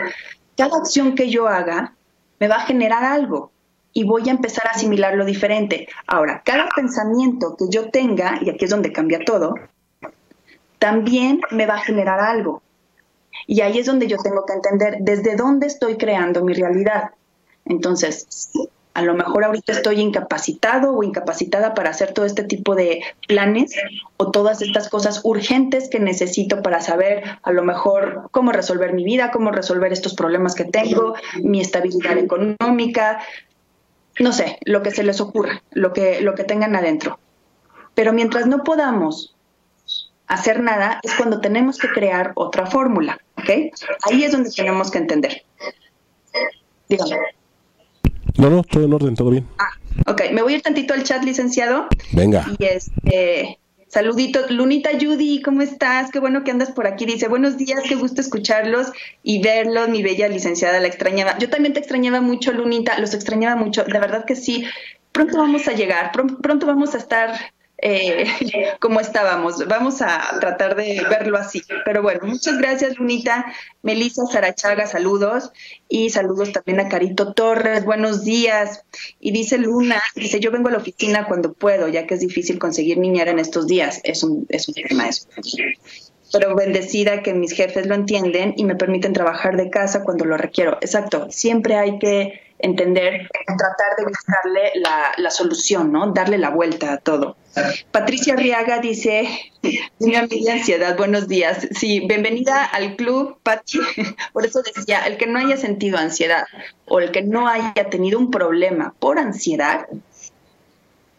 [0.58, 1.94] cada acción que yo haga
[2.40, 3.52] me va a generar algo
[3.94, 5.88] y voy a empezar a asimilarlo diferente.
[6.08, 9.54] Ahora, cada pensamiento que yo tenga, y aquí es donde cambia todo,
[10.84, 12.62] también me va a generar algo.
[13.48, 17.12] Y ahí es donde yo tengo que entender desde dónde estoy creando mi realidad.
[17.64, 18.52] Entonces,
[18.94, 23.72] a lo mejor ahorita estoy incapacitado o incapacitada para hacer todo este tipo de planes
[24.18, 29.06] o todas estas cosas urgentes que necesito para saber a lo mejor cómo resolver mi
[29.06, 33.22] vida, cómo resolver estos problemas que tengo, mi estabilidad económica,
[34.20, 37.20] no sé, lo que se les ocurra, lo que, lo que tengan adentro.
[37.96, 39.33] Pero mientras no podamos
[40.28, 43.74] hacer nada es cuando tenemos que crear otra fórmula, ¿ok?
[44.04, 45.44] Ahí es donde tenemos que entender.
[46.90, 47.18] Dígame.
[48.38, 49.48] No, no, todo en orden, todo bien.
[49.60, 51.88] Ah, ok, me voy a ir tantito al chat, licenciado.
[52.14, 52.46] Venga.
[52.58, 54.50] Y este, saluditos.
[54.50, 56.10] Lunita Judy, ¿cómo estás?
[56.10, 57.06] Qué bueno que andas por aquí.
[57.06, 61.38] Dice, buenos días, qué gusto escucharlos y verlos, mi bella licenciada, la extrañaba.
[61.38, 64.66] Yo también te extrañaba mucho, Lunita, los extrañaba mucho, de verdad que sí.
[65.12, 67.36] Pronto vamos a llegar, pronto vamos a estar
[67.86, 68.26] eh,
[68.80, 69.68] como estábamos.
[69.68, 71.62] Vamos a tratar de verlo así.
[71.84, 73.46] Pero bueno, muchas gracias, Lunita.
[73.82, 75.52] Melissa Sarachaga, saludos.
[75.90, 78.86] Y saludos también a Carito Torres, buenos días.
[79.20, 82.58] Y dice Luna, dice, yo vengo a la oficina cuando puedo, ya que es difícil
[82.58, 84.00] conseguir niñera en estos días.
[84.04, 85.28] Es un, es un tema eso
[86.32, 90.36] pero bendecida que mis jefes lo entienden y me permiten trabajar de casa cuando lo
[90.36, 90.80] requiero.
[90.82, 94.72] Exacto, siempre hay que entender, tratar de buscarle
[95.18, 96.12] la, solución, ¿no?
[96.14, 97.36] Darle la vuelta a todo.
[97.92, 99.28] Patricia Riaga dice,
[100.00, 101.68] mi amiga ansiedad, buenos días.
[101.72, 103.80] Sí, bienvenida al club, Pati.
[104.34, 106.46] Por eso decía, el que no haya sentido ansiedad
[106.86, 109.88] o el que no haya tenido un problema por ansiedad,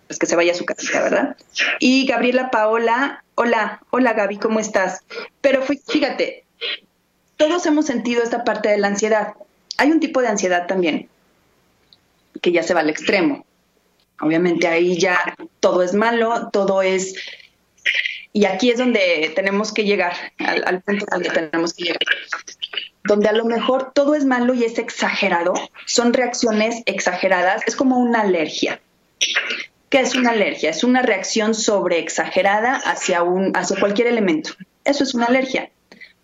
[0.07, 1.37] pues que se vaya a su casita, ¿verdad?
[1.79, 5.03] Y Gabriela Paola, hola, hola Gaby, ¿cómo estás?
[5.41, 6.45] Pero fíjate,
[7.37, 9.35] todos hemos sentido esta parte de la ansiedad.
[9.77, 11.04] Hay un tipo de ansiedad también,
[12.45, 13.47] que ya se va al extremo.
[14.21, 15.19] Obviamente ahí ya
[15.61, 17.15] todo es malo, todo es...
[18.35, 22.01] Y aquí es donde tenemos que llegar, al, punto donde tenemos que llegar.
[23.05, 25.55] Donde a lo mejor todo es malo y es exagerado,
[25.87, 28.79] son reacciones exageradas, es como una alergia.
[29.89, 30.69] ¿Qué es una alergia?
[30.69, 34.51] Es una reacción sobreexagerada hacia, un, hacia cualquier elemento.
[34.85, 35.71] Eso es una alergia.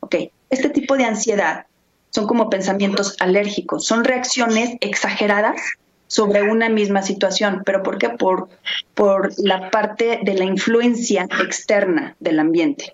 [0.01, 0.17] Ok,
[0.51, 1.65] este tipo de ansiedad
[2.11, 5.63] son como pensamientos alérgicos, son reacciones exageradas
[6.11, 7.63] sobre una misma situación.
[7.65, 8.09] ¿Pero por qué?
[8.09, 8.49] Por,
[8.95, 12.93] por la parte de la influencia externa del ambiente.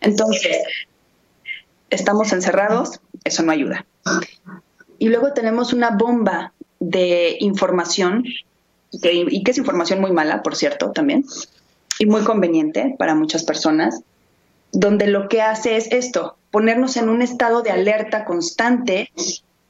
[0.00, 0.58] Entonces,
[1.90, 3.86] estamos encerrados, eso no ayuda.
[4.98, 8.24] Y luego tenemos una bomba de información,
[8.90, 11.24] y que es información muy mala, por cierto, también,
[12.00, 14.00] y muy conveniente para muchas personas,
[14.72, 19.12] donde lo que hace es esto, ponernos en un estado de alerta constante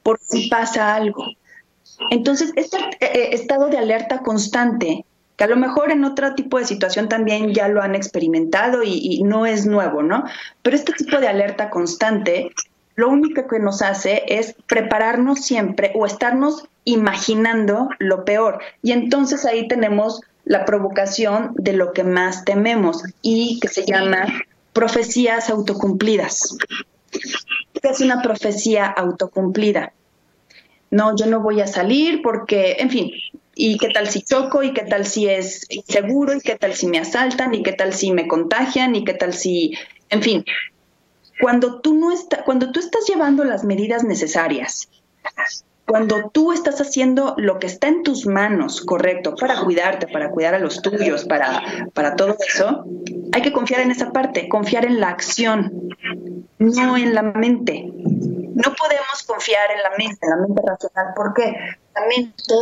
[0.01, 1.25] por si pasa algo.
[2.11, 6.57] Entonces, este eh, eh, estado de alerta constante, que a lo mejor en otro tipo
[6.59, 10.23] de situación también ya lo han experimentado y, no es nuevo, ¿no?
[10.61, 12.51] Pero este tipo de alerta constante,
[12.95, 18.59] lo único que nos hace es prepararnos siempre o estarnos imaginando lo peor.
[18.81, 24.25] Y entonces ahí tenemos la provocación de lo que más tememos y que se llama
[24.73, 26.57] profecías autocumplidas.
[27.11, 29.93] ¿Qué es una profecía autocumplida?
[30.91, 33.11] No, yo no voy a salir porque, en fin,
[33.55, 36.87] y qué tal si choco, y qué tal si es inseguro, y qué tal si
[36.87, 39.73] me asaltan, y qué tal si me contagian, y qué tal si,
[40.09, 40.45] en fin,
[41.41, 44.89] cuando tú no estás, cuando tú estás llevando las medidas necesarias,
[45.89, 50.53] cuando tú estás haciendo lo que está en tus manos, correcto, para cuidarte, para cuidar
[50.53, 51.63] a los tuyos, para,
[51.95, 52.85] para todo eso,
[53.31, 55.89] hay que confiar en esa parte, confiar en la acción,
[56.59, 57.91] no en la mente.
[57.91, 61.13] No podemos confiar en la mente, en la mente racional.
[61.15, 61.55] ¿Por qué?
[61.95, 62.53] la mente,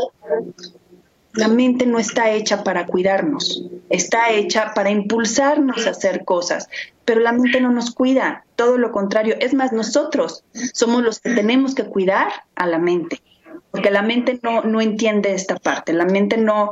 [1.38, 6.68] la mente no está hecha para cuidarnos, está hecha para impulsarnos a hacer cosas,
[7.06, 11.36] pero la mente no nos cuida, todo lo contrario, es más, nosotros somos los que
[11.36, 13.22] tenemos que cuidar a la mente,
[13.70, 16.72] porque la mente no, no entiende esta parte, la mente no,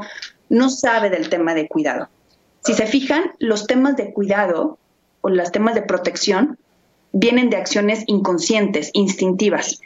[0.50, 2.10] no sabe del tema de cuidado.
[2.64, 4.80] Si se fijan, los temas de cuidado
[5.22, 6.58] o los temas de protección
[7.12, 9.80] vienen de acciones inconscientes, instintivas.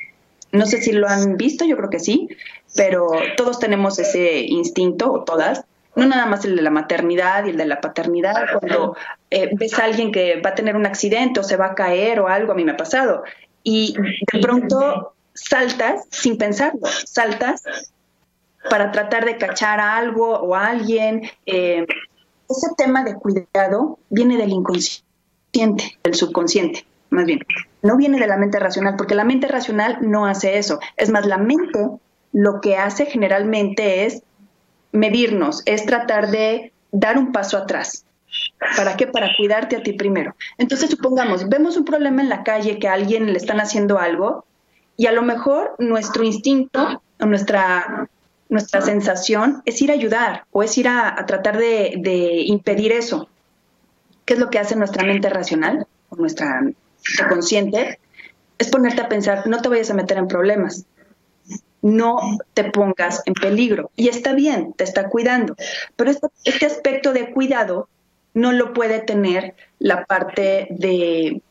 [0.51, 2.27] No sé si lo han visto, yo creo que sí,
[2.75, 5.63] pero todos tenemos ese instinto, o todas,
[5.95, 8.95] no nada más el de la maternidad y el de la paternidad, cuando
[9.29, 12.19] eh, ves a alguien que va a tener un accidente o se va a caer
[12.19, 13.23] o algo, a mí me ha pasado,
[13.63, 13.95] y
[14.33, 17.63] de pronto saltas sin pensarlo, saltas
[18.69, 21.29] para tratar de cachar a algo o a alguien.
[21.45, 21.85] Eh,
[22.49, 27.39] ese tema de cuidado viene del inconsciente, del subconsciente más bien,
[27.81, 30.79] no viene de la mente racional, porque la mente racional no hace eso.
[30.97, 31.79] Es más, la mente
[32.31, 34.23] lo que hace generalmente es
[34.91, 38.05] medirnos, es tratar de dar un paso atrás.
[38.75, 39.07] ¿Para qué?
[39.07, 40.35] Para cuidarte a ti primero.
[40.57, 44.45] Entonces, supongamos, vemos un problema en la calle que a alguien le están haciendo algo
[44.97, 48.09] y a lo mejor nuestro instinto o nuestra,
[48.49, 53.29] nuestra sensación es ir a ayudar o es ir a, tratar de, de impedir eso.
[54.25, 56.61] ¿Qué es lo que hace nuestra mente racional o nuestra
[57.27, 57.99] consciente,
[58.57, 60.85] es ponerte a pensar, no te vayas a meter en problemas,
[61.81, 62.17] no
[62.53, 63.91] te pongas en peligro.
[63.95, 65.55] Y está bien, te está cuidando,
[65.95, 67.87] pero este, este aspecto de cuidado
[68.33, 71.41] no lo puede tener la parte de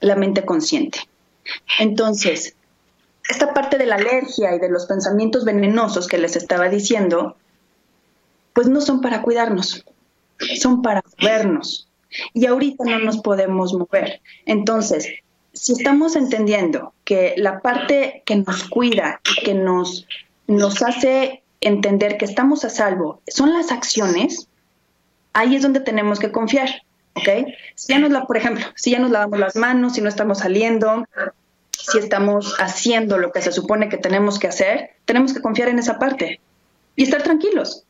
[0.00, 1.00] la mente consciente.
[1.78, 2.54] Entonces,
[3.28, 7.36] esta parte de la alergia y de los pensamientos venenosos que les estaba diciendo,
[8.52, 9.84] pues no son para cuidarnos,
[10.60, 11.88] son para vernos
[12.32, 14.20] y ahorita no nos podemos mover.
[14.46, 15.08] Entonces,
[15.52, 20.06] si estamos entendiendo que la parte que nos cuida y que nos,
[20.46, 24.48] nos hace entender que estamos a salvo son las acciones,
[25.32, 26.70] ahí es donde tenemos que confiar.
[27.14, 27.28] ¿ok?
[27.74, 30.38] Si ya nos la, por ejemplo, si ya nos lavamos las manos, si no estamos
[30.38, 31.04] saliendo,
[31.70, 35.78] si estamos haciendo lo que se supone que tenemos que hacer, tenemos que confiar en
[35.78, 36.40] esa parte
[36.96, 37.84] y estar tranquilos.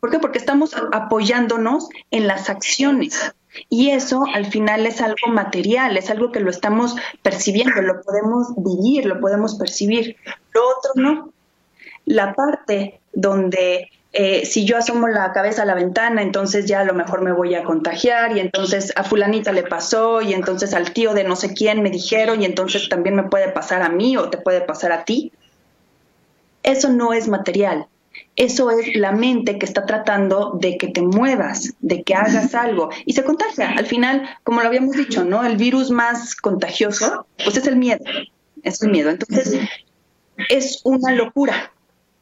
[0.00, 0.18] ¿Por qué?
[0.18, 3.34] Porque estamos apoyándonos en las acciones.
[3.68, 8.48] Y eso al final es algo material, es algo que lo estamos percibiendo, lo podemos
[8.56, 10.16] vivir, lo podemos percibir.
[10.52, 11.32] Lo otro no.
[12.04, 16.84] La parte donde eh, si yo asomo la cabeza a la ventana, entonces ya a
[16.84, 20.92] lo mejor me voy a contagiar y entonces a fulanita le pasó y entonces al
[20.92, 24.16] tío de no sé quién me dijeron y entonces también me puede pasar a mí
[24.16, 25.32] o te puede pasar a ti.
[26.64, 27.86] Eso no es material,
[28.36, 32.90] eso es la mente que está tratando de que te muevas, de que hagas algo
[33.04, 33.70] y se contagia.
[33.70, 35.44] Al final, como lo habíamos dicho, ¿no?
[35.44, 38.04] El virus más contagioso, pues es el miedo,
[38.62, 39.10] es el miedo.
[39.10, 39.60] Entonces,
[40.48, 41.72] es una locura.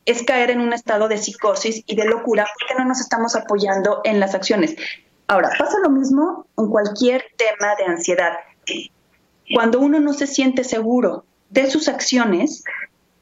[0.06, 4.00] Es caer en un estado de psicosis y de locura porque no nos estamos apoyando
[4.04, 4.74] en las acciones.
[5.26, 8.32] Ahora, pasa lo mismo en cualquier tema de ansiedad.
[9.54, 12.64] Cuando uno no se siente seguro de sus acciones,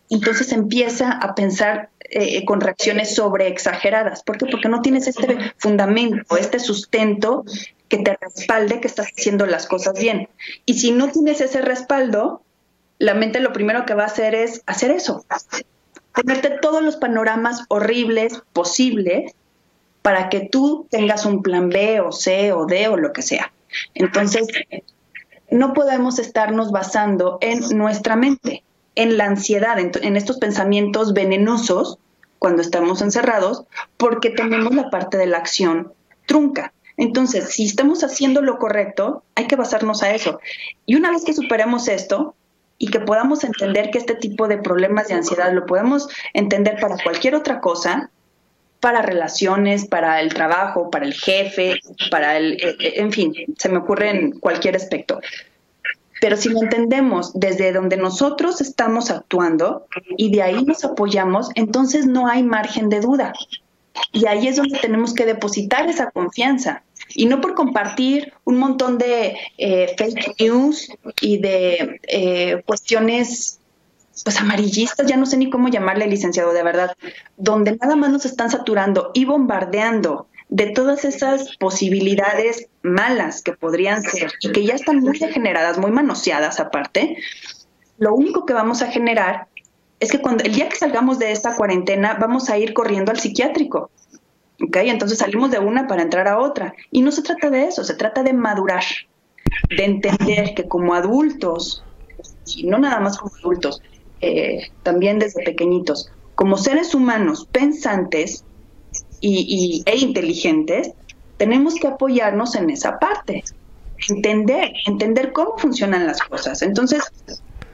[0.09, 4.23] entonces empieza a pensar eh, con reacciones sobre exageradas.
[4.23, 4.47] ¿Por qué?
[4.47, 7.45] Porque no tienes este fundamento, este sustento
[7.89, 10.29] que te respalde que estás haciendo las cosas bien.
[10.65, 12.43] Y si no tienes ese respaldo,
[12.99, 15.25] la mente lo primero que va a hacer es hacer eso,
[16.15, 19.33] ponerte todos los panoramas horribles posibles
[20.03, 23.53] para que tú tengas un plan B o C o D o lo que sea.
[23.95, 24.47] Entonces,
[25.51, 28.63] no podemos estarnos basando en nuestra mente
[28.97, 31.99] en la ansiedad, en, estos pensamientos venenosos
[32.39, 33.65] cuando estamos encerrados,
[33.97, 35.93] porque tenemos la parte de la acción
[36.27, 36.73] trunca.
[36.97, 40.41] Entonces, si estamos haciendo lo correcto, hay que basarnos a eso.
[40.87, 42.35] Y una vez que superemos esto
[42.79, 46.97] y que podamos entender que este tipo de problemas de ansiedad lo podemos entender para
[47.03, 48.11] cualquier otra cosa,
[48.81, 51.81] para relaciones, para el trabajo, para el jefe,
[52.11, 55.21] para el, eh, eh, en fin, se me ocurre en cualquier aspecto.
[56.21, 62.07] Pero si lo entendemos desde donde nosotros estamos actuando y de ahí nos apoyamos, entonces
[62.07, 63.33] no hay margen de duda.
[64.13, 66.83] Y ahí es donde tenemos que depositar esa confianza.
[67.15, 70.89] Y no por compartir un montón de eh, fake news
[71.21, 73.61] y de eh, cuestiones
[74.25, 76.97] pues amarillistas, ya no sé ni cómo llamarle licenciado de verdad,
[77.37, 84.03] donde nada más nos están saturando y bombardeando de todas esas posibilidades malas que podrían
[84.03, 87.17] ser y que ya están muy degeneradas, muy manoseadas aparte,
[87.99, 89.49] lo único que vamos a generar
[89.99, 93.19] es que cuando el día que salgamos de esta cuarentena vamos a ir corriendo al
[93.19, 93.91] psiquiátrico.
[94.63, 94.77] ¿Ok?
[94.77, 96.75] Entonces salimos de una para entrar a otra.
[96.91, 98.85] Y no se trata de eso, se trata de madurar,
[99.69, 101.85] de entender que como adultos,
[102.47, 103.83] y no nada más como adultos,
[104.21, 108.45] eh, también desde pequeñitos, como seres humanos pensantes
[109.21, 110.93] y, e inteligentes,
[111.37, 113.45] tenemos que apoyarnos en esa parte,
[114.09, 116.63] entender, entender cómo funcionan las cosas.
[116.63, 117.03] Entonces,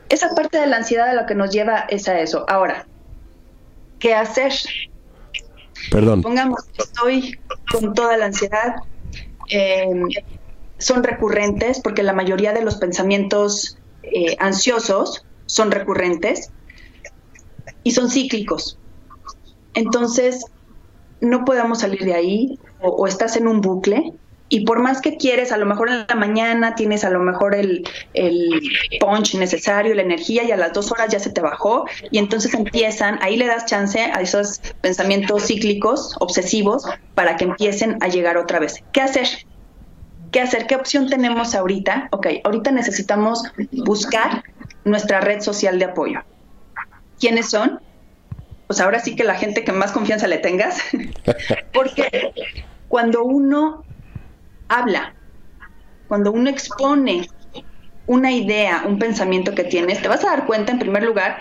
[0.09, 2.45] esa parte de la ansiedad a lo que nos lleva es a eso.
[2.49, 2.87] Ahora,
[3.99, 4.53] ¿qué hacer?
[5.91, 6.23] Perdón.
[6.23, 7.39] Pongamos estoy
[7.71, 8.77] con toda la ansiedad.
[9.49, 10.09] Em,
[10.79, 16.51] son recurrentes porque la mayoría de los pensamientos eh, ansiosos son recurrentes
[17.85, 18.79] y son cíclicos.
[19.75, 20.45] Entonces,
[21.23, 24.13] no podemos salir de ahí o, estás en un bucle
[24.49, 27.55] y por más que quieres, a lo mejor en la mañana tienes a lo mejor
[27.55, 28.61] el, el,
[29.01, 32.53] punch necesario, la energía y a las dos horas ya se te bajó y entonces
[32.53, 38.37] empiezan, ahí le das chance a esos pensamientos cíclicos, obsesivos, para que empiecen a llegar
[38.37, 38.85] otra vez.
[38.93, 39.27] ¿Qué hacer?
[40.33, 40.67] ¿Qué hacer?
[40.67, 42.09] ¿Qué opción tenemos ahorita?
[42.11, 44.45] Ok, ahorita necesitamos buscar
[44.85, 46.21] nuestra red social de apoyo.
[47.19, 47.81] ¿Quiénes son?
[48.67, 50.79] Pues ahora sí que la gente que más confianza le tengas,
[51.73, 52.33] porque
[52.89, 53.85] cuando uno
[54.69, 55.15] habla,
[56.09, 57.27] cuando uno expone
[58.07, 61.39] una idea, un pensamiento que tienes, te vas a dar cuenta en primer lugar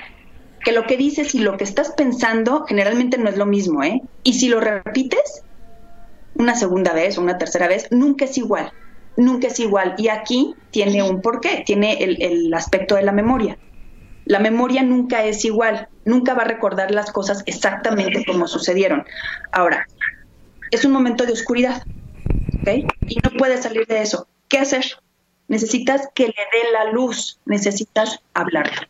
[0.64, 4.02] que lo que dices y lo que estás pensando generalmente no es lo mismo, ¿eh?
[4.24, 5.44] Y si lo repites
[6.36, 8.72] una segunda vez o una tercera vez, nunca es igual,
[9.18, 9.96] nunca es igual.
[9.98, 13.58] Y aquí tiene un porqué, tiene el, el aspecto de la memoria.
[14.32, 19.06] La memoria nunca es igual, nunca va a recordar las cosas exactamente como sucedieron.
[19.52, 19.86] Ahora,
[20.72, 21.84] es un momento de oscuridad,
[22.62, 22.90] ¿ok?
[23.10, 24.30] Y no puedes salir de eso.
[24.48, 24.86] ¿Qué hacer?
[25.50, 28.88] Necesitas que le dé la luz, necesitas hablarlo.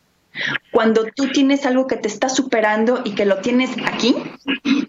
[0.72, 4.16] Cuando tú tienes algo que te está superando y que lo tienes aquí,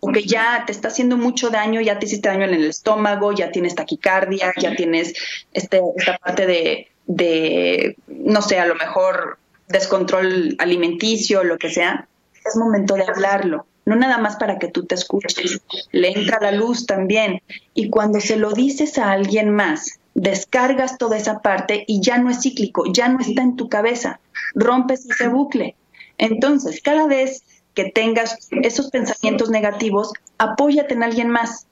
[0.00, 3.32] o que ya te está haciendo mucho daño, ya te hiciste daño en el estómago,
[3.32, 5.14] ya tienes taquicardia, ya tienes
[5.54, 9.38] este, esta parte de, de, no sé, a lo mejor
[9.72, 12.08] descontrol alimenticio, lo que sea,
[12.44, 15.60] es momento de hablarlo, no nada más para que tú te escuches,
[15.90, 17.42] le entra la luz también.
[17.74, 22.30] Y cuando se lo dices a alguien más, descargas toda esa parte y ya no
[22.30, 24.20] es cíclico, ya no está en tu cabeza,
[24.54, 25.74] rompes ese bucle.
[26.18, 27.42] Entonces, cada vez
[27.74, 31.66] que tengas esos pensamientos negativos, apóyate en alguien más.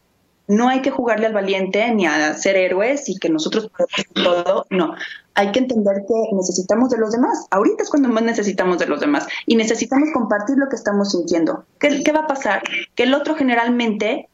[0.50, 4.66] No hay que jugarle al valiente ni a ser héroes y que nosotros podemos todo,
[4.70, 4.94] no
[5.40, 7.46] hay que entender que necesitamos de los demás.
[7.50, 11.64] Ahorita es cuando más necesitamos de los demás y necesitamos compartir lo que estamos sintiendo.
[11.78, 12.62] ¿Qué, va a pasar?
[12.94, 14.28] Que el otro generalmente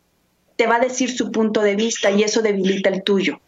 [0.56, 3.40] te va a decir su punto de vista y eso debilita el tuyo.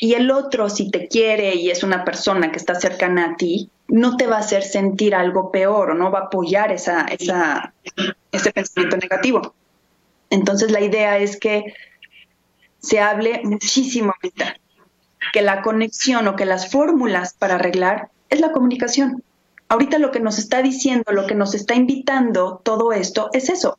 [0.00, 3.70] Y el otro, si te quiere y es una persona que está cercana a ti,
[3.88, 7.72] no te va a hacer sentir algo peor o no va a apoyar esa, esa,
[8.30, 9.54] ese pensamiento negativo.
[10.32, 11.74] Entonces la idea es que
[12.78, 14.56] se hable muchísimo ahorita
[15.34, 19.22] que la conexión o que las fórmulas para arreglar es la comunicación.
[19.68, 23.76] Ahorita lo que nos está diciendo, lo que nos está invitando todo esto es eso.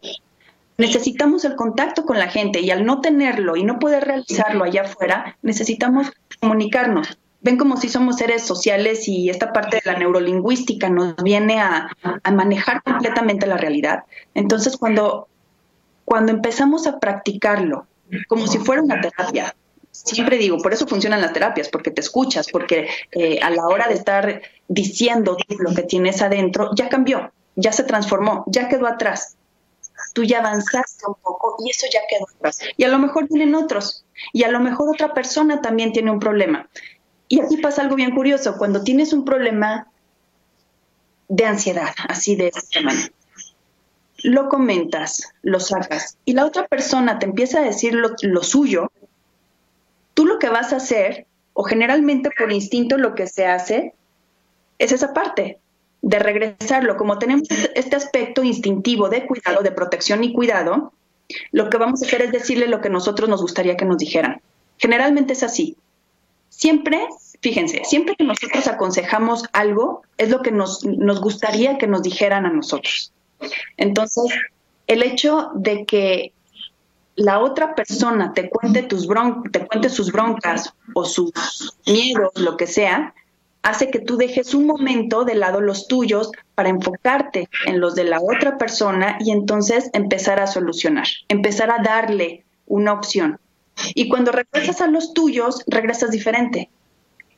[0.77, 4.83] Necesitamos el contacto con la gente y al no tenerlo y no poder realizarlo allá
[4.83, 7.17] afuera, necesitamos comunicarnos.
[7.41, 11.89] Ven como si somos seres sociales y esta parte de la neurolingüística nos viene a,
[12.23, 14.03] a manejar completamente la realidad.
[14.35, 15.27] Entonces, cuando,
[16.05, 17.87] cuando empezamos a practicarlo
[18.27, 19.55] como si fuera una terapia,
[19.91, 23.87] siempre digo, por eso funcionan las terapias, porque te escuchas, porque eh, a la hora
[23.87, 29.37] de estar diciendo lo que tienes adentro, ya cambió, ya se transformó, ya quedó atrás.
[30.13, 32.59] Tú ya avanzaste un poco y eso ya quedó atrás.
[32.77, 36.19] Y a lo mejor tienen otros, y a lo mejor otra persona también tiene un
[36.19, 36.67] problema.
[37.27, 39.87] Y aquí pasa algo bien curioso, cuando tienes un problema
[41.29, 43.09] de ansiedad, así de esta manera,
[44.23, 48.91] lo comentas, lo sacas, y la otra persona te empieza a decir lo suyo,
[50.13, 53.93] tú lo que vas a hacer, o generalmente por instinto lo que se hace,
[54.79, 55.59] es esa parte
[56.01, 56.97] de regresarlo.
[56.97, 60.93] Como tenemos este aspecto instintivo de cuidado, de protección y cuidado,
[61.51, 64.41] lo que vamos a hacer es decirle lo que nosotros nos gustaría que nos dijeran.
[64.77, 65.77] Generalmente es así.
[66.49, 67.07] Siempre,
[67.41, 70.83] fíjense, siempre que nosotros aconsejamos algo, es lo que nos,
[71.21, 73.11] gustaría que nos dijeran a nosotros.
[73.77, 74.33] Entonces,
[74.87, 76.33] el hecho de que
[77.15, 81.31] la otra persona te cuente, tus bron te cuente sus broncas o sus
[81.85, 83.13] miedos, lo que sea,
[83.61, 88.03] hace que tú dejes un momento de lado los tuyos para enfocarte en los de
[88.03, 93.39] la otra persona y entonces empezar a solucionar, empezar a darle una opción.
[93.95, 96.69] Y cuando regresas a los tuyos, regresas diferente.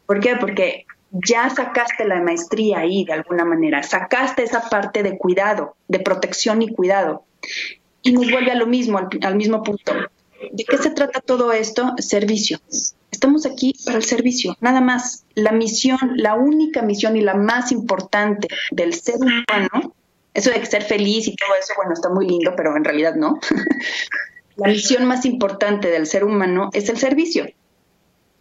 [0.06, 0.36] ¿Por qué?
[0.36, 6.00] Porque ya sacaste la maestría ahí de alguna manera, sacaste esa parte de cuidado, de
[6.00, 7.24] protección y cuidado.
[8.02, 9.94] Y nos vuelve a lo mismo, al, mismo punto.
[10.52, 11.94] ¿De qué se trata todo esto?
[11.98, 12.60] Servicio.
[13.12, 15.26] Estamos aquí para el servicio, nada más.
[15.34, 19.96] La misión, la única misión y la más importante del ser humano
[20.34, 23.40] Eso de ser feliz y todo eso, bueno, está muy lindo, pero en realidad no.
[24.58, 27.48] la misión más importante del ser humano es el servicio.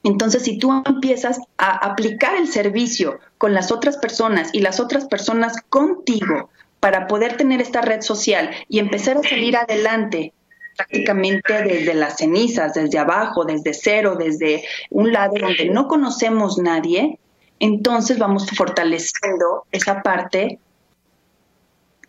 [0.04, 5.06] Entonces, si tú empiezas a aplicar el servicio con las otras personas y las otras
[5.06, 10.34] personas contigo para poder tener esta red social y empezar a salir adelante
[10.76, 17.18] prácticamente desde las cenizas, desde abajo, desde cero, desde un lado donde no conocemos nadie,
[17.58, 20.58] entonces vamos fortaleciendo esa parte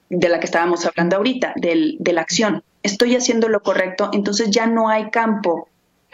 [0.10, 2.64] de la que estábamos hablando ahorita, del, de la acción.
[2.84, 5.70] Estoy haciendo lo correcto, entonces ya no hay campo,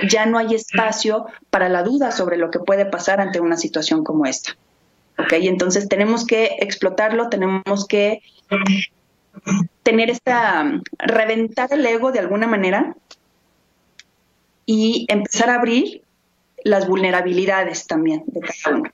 [0.10, 4.04] ya no hay espacio para la duda sobre lo que puede pasar ante una situación
[4.04, 4.58] como esta.
[5.18, 5.34] ¿Ok?
[5.34, 8.22] Entonces tenemos que explotarlo, tenemos que
[9.84, 12.96] tener esta, reventar el ego de alguna manera
[14.66, 16.04] y empezar a abrir
[16.64, 18.92] las vulnerabilidades también de cada uno.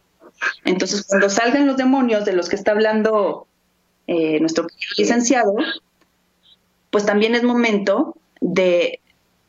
[0.66, 3.48] Entonces, cuando salgan los demonios de los que está hablando
[4.06, 5.56] eh, nuestro licenciado,
[6.92, 9.02] pues también es momento de,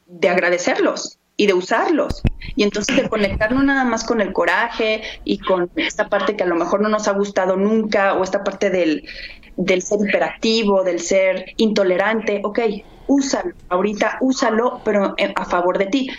[0.07, 2.21] de agradecerlos y de usarlos.
[2.57, 6.43] Y entonces de conectar no nada más con el coraje y con esta parte que
[6.43, 9.09] a lo mejor no nos ha gustado nunca o esta parte del,
[9.57, 12.59] del ser hiperactivo, del ser intolerante, ok,
[13.07, 16.11] úsalo, ahorita úsalo, pero a favor de ti.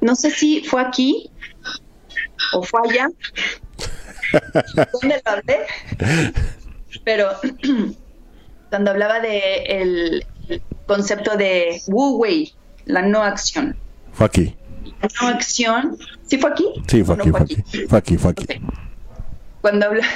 [0.00, 1.28] No sé si fue aquí
[2.52, 3.08] o fue allá,
[4.92, 5.58] ¿dónde lo hablé?
[7.04, 7.30] Pero
[8.70, 10.26] cuando hablaba de el
[10.86, 12.54] concepto de Wu Wei,
[12.84, 13.76] la no acción.
[14.12, 14.57] Fue aquí.
[15.20, 16.66] No acción, ¿sí fue aquí?
[16.88, 17.56] Sí, fue aquí, fue aquí,
[17.88, 18.46] fue aquí, fue aquí.
[19.60, 20.06] Cuando habla,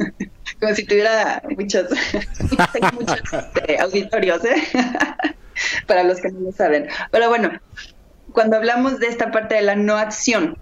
[0.60, 1.90] como si tuviera muchos,
[2.92, 4.62] muchos este, auditorios, ¿eh?
[5.86, 6.88] para los que no lo saben.
[7.10, 7.50] Pero bueno,
[8.32, 10.56] cuando hablamos de esta parte de la no acción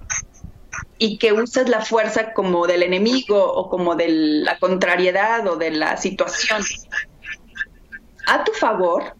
[0.98, 5.70] y que usas la fuerza como del enemigo o como de la contrariedad o de
[5.70, 6.62] la situación
[8.26, 9.14] a tu favor,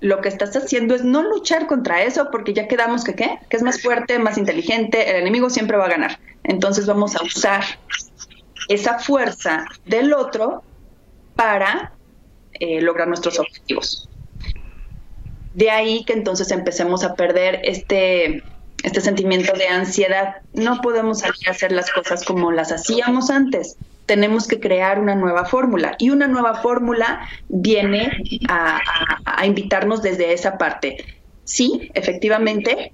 [0.00, 3.56] lo que estás haciendo es no luchar contra eso porque ya quedamos que qué, que
[3.56, 6.18] es más fuerte, más inteligente, el enemigo siempre va a ganar.
[6.42, 7.64] Entonces vamos a usar
[8.68, 10.62] esa fuerza del otro
[11.36, 11.92] para
[12.54, 14.08] eh, lograr nuestros objetivos.
[15.54, 18.42] De ahí que entonces empecemos a perder este,
[18.82, 20.36] este sentimiento de ansiedad.
[20.54, 23.76] No podemos salir a hacer las cosas como las hacíamos antes.
[24.10, 28.10] Tenemos que crear una nueva fórmula y una nueva fórmula viene
[28.48, 30.96] a invitarnos desde esa parte.
[31.44, 32.92] Sí, efectivamente,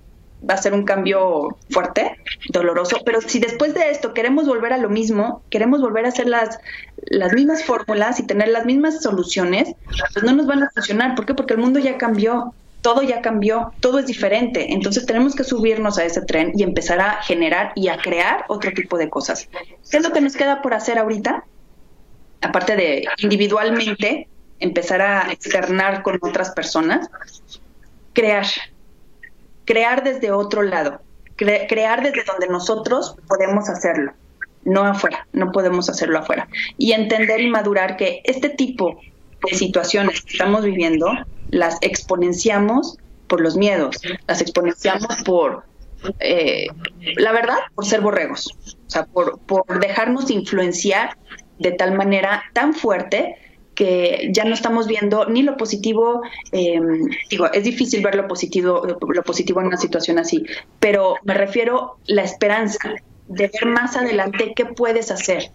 [0.48, 2.18] va a ser un cambio fuerte,
[2.50, 6.28] doloroso, pero si después de esto queremos volver a lo mismo, queremos volver a hacer
[6.28, 6.58] las,
[7.06, 9.74] las mismas fórmulas y tener las mismas soluciones,
[10.12, 11.14] pues no nos van a funcionar.
[11.14, 11.34] ¿Por qué?
[11.34, 12.54] Porque el mundo ya cambió,
[12.86, 14.72] todo ya cambió, todo es diferente.
[14.72, 18.70] Entonces tenemos que subirnos a ese tren y empezar a generar y a crear otro
[18.70, 19.48] tipo de cosas.
[19.90, 21.44] ¿Qué es lo que nos queda por hacer ahorita?
[22.42, 24.28] Aparte de individualmente
[24.60, 27.10] empezar a externar con otras personas,
[28.12, 28.46] crear,
[29.64, 31.00] crear desde otro lado,
[31.34, 34.12] crear desde donde nosotros podemos hacerlo,
[34.62, 36.46] no afuera, no podemos hacerlo afuera.
[36.78, 39.00] Y entender y madurar que este tipo
[39.50, 41.08] de situaciones que estamos viviendo
[41.50, 45.64] las exponenciamos por los miedos, las exponenciamos por,
[46.20, 46.66] eh,
[47.16, 48.54] la verdad, por ser borregos,
[48.86, 51.16] o sea, por, por dejarnos influenciar
[51.58, 53.36] de tal manera tan fuerte
[53.74, 56.22] que ya no estamos viendo ni lo positivo,
[56.52, 56.80] eh,
[57.30, 60.44] digo, es difícil ver lo positivo, lo positivo en una situación así,
[60.80, 62.94] pero me refiero la esperanza
[63.28, 65.50] de ver más adelante qué puedes hacer.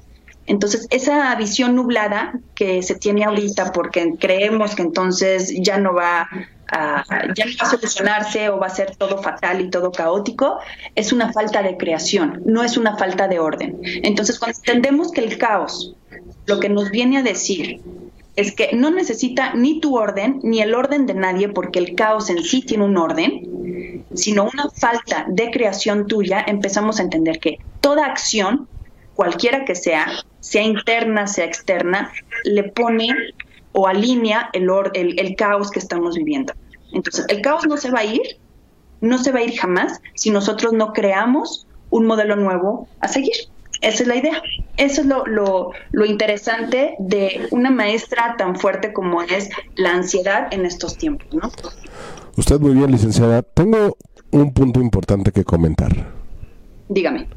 [0.51, 6.27] Entonces, esa visión nublada que se tiene ahorita porque creemos que entonces ya no va
[6.67, 10.57] a, ya no va a solucionarse o va a ser todo fatal y todo caótico,
[10.93, 13.79] es una falta de creación, no es una falta de orden.
[14.03, 15.95] Entonces, cuando entendemos que el caos
[16.47, 17.79] lo que nos viene a decir
[18.35, 22.29] es que no necesita ni tu orden ni el orden de nadie porque el caos
[22.29, 27.59] en sí tiene un orden, sino una falta de creación tuya, empezamos a entender que
[27.79, 28.67] toda acción,
[29.21, 30.07] cualquiera que sea,
[30.39, 32.11] sea interna, sea externa,
[32.43, 33.09] le pone
[33.71, 36.53] o alinea el, el, el caos que estamos viviendo.
[36.91, 38.39] Entonces, el caos no se va a ir,
[38.99, 43.35] no se va a ir jamás si nosotros no creamos un modelo nuevo a seguir.
[43.81, 44.41] Esa es la idea.
[44.77, 50.65] Eso es lo, lo, interesante de una maestra tan fuerte como es la ansiedad en
[50.65, 51.51] estos tiempos, ¿no?
[52.37, 53.43] Usted muy bien, licenciada.
[53.43, 53.97] Tengo
[54.31, 55.91] un punto importante que comentar.
[56.89, 57.27] Dígame.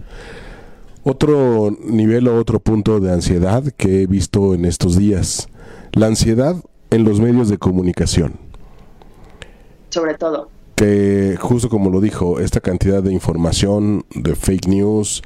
[1.05, 5.49] Otro nivel o otro punto de ansiedad que he visto en estos días.
[5.93, 6.57] La ansiedad
[6.91, 8.35] en los medios de comunicación.
[9.91, 10.49] Sobre todo.
[10.75, 15.23] Que justo como lo dijo, esta cantidad de información, de fake news,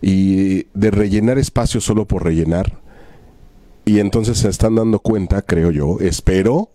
[0.00, 2.80] y de rellenar espacio solo por rellenar
[3.88, 6.68] y entonces se están dando cuenta, creo yo, espero,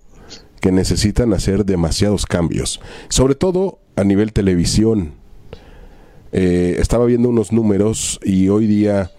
[0.60, 5.14] que necesitan hacer demasiados cambios, sobre todo a nivel televisión.
[6.36, 9.12] Eh, estaba viendo unos números y hoy día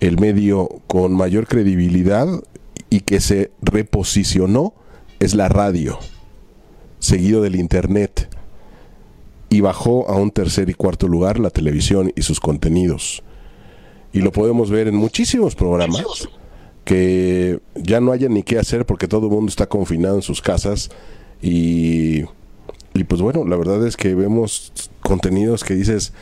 [0.00, 2.28] el medio con mayor credibilidad
[2.90, 4.74] y que se reposicionó
[5.18, 5.98] es la radio,
[6.98, 8.28] seguido del Internet,
[9.48, 13.22] y bajó a un tercer y cuarto lugar la televisión y sus contenidos.
[14.12, 16.28] Y lo podemos ver en muchísimos programas
[16.84, 20.42] que ya no haya ni qué hacer porque todo el mundo está confinado en sus
[20.42, 20.90] casas
[21.40, 22.24] y,
[22.92, 26.12] y pues bueno, la verdad es que vemos contenidos que dices,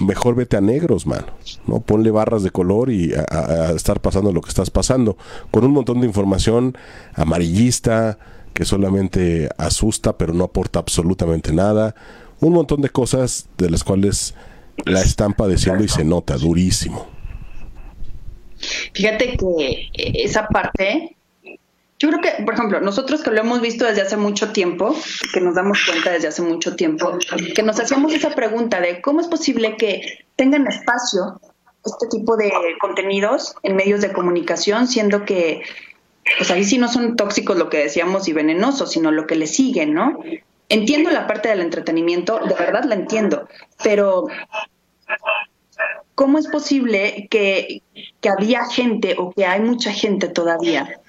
[0.00, 1.26] mejor vete a negros, mano,
[1.66, 1.80] ¿no?
[1.80, 5.16] Ponle barras de color y a, estar pasando lo que estás pasando,
[5.50, 6.76] con un montón de información
[7.14, 8.18] amarillista
[8.52, 11.94] que solamente asusta pero no aporta absolutamente nada,
[12.40, 14.34] un montón de cosas de las cuales
[14.84, 17.06] la están padeciendo y se nota durísimo.
[18.92, 21.16] Fíjate que esa parte
[22.04, 24.94] yo creo que, por ejemplo, nosotros que lo hemos visto desde hace mucho tiempo,
[25.32, 27.16] que nos damos cuenta desde hace mucho tiempo,
[27.54, 31.40] que nos hacíamos esa pregunta de cómo es posible que tengan espacio
[31.82, 35.62] este tipo de contenidos en medios de comunicación, siendo que,
[36.36, 39.46] pues ahí sí no son tóxicos lo que decíamos y venenosos, sino lo que le
[39.46, 40.18] siguen, ¿no?
[40.68, 43.48] Entiendo la parte del entretenimiento, de verdad la entiendo,
[43.82, 44.26] pero
[46.14, 47.80] ¿cómo es posible que,
[48.20, 51.00] que había gente o que hay mucha gente todavía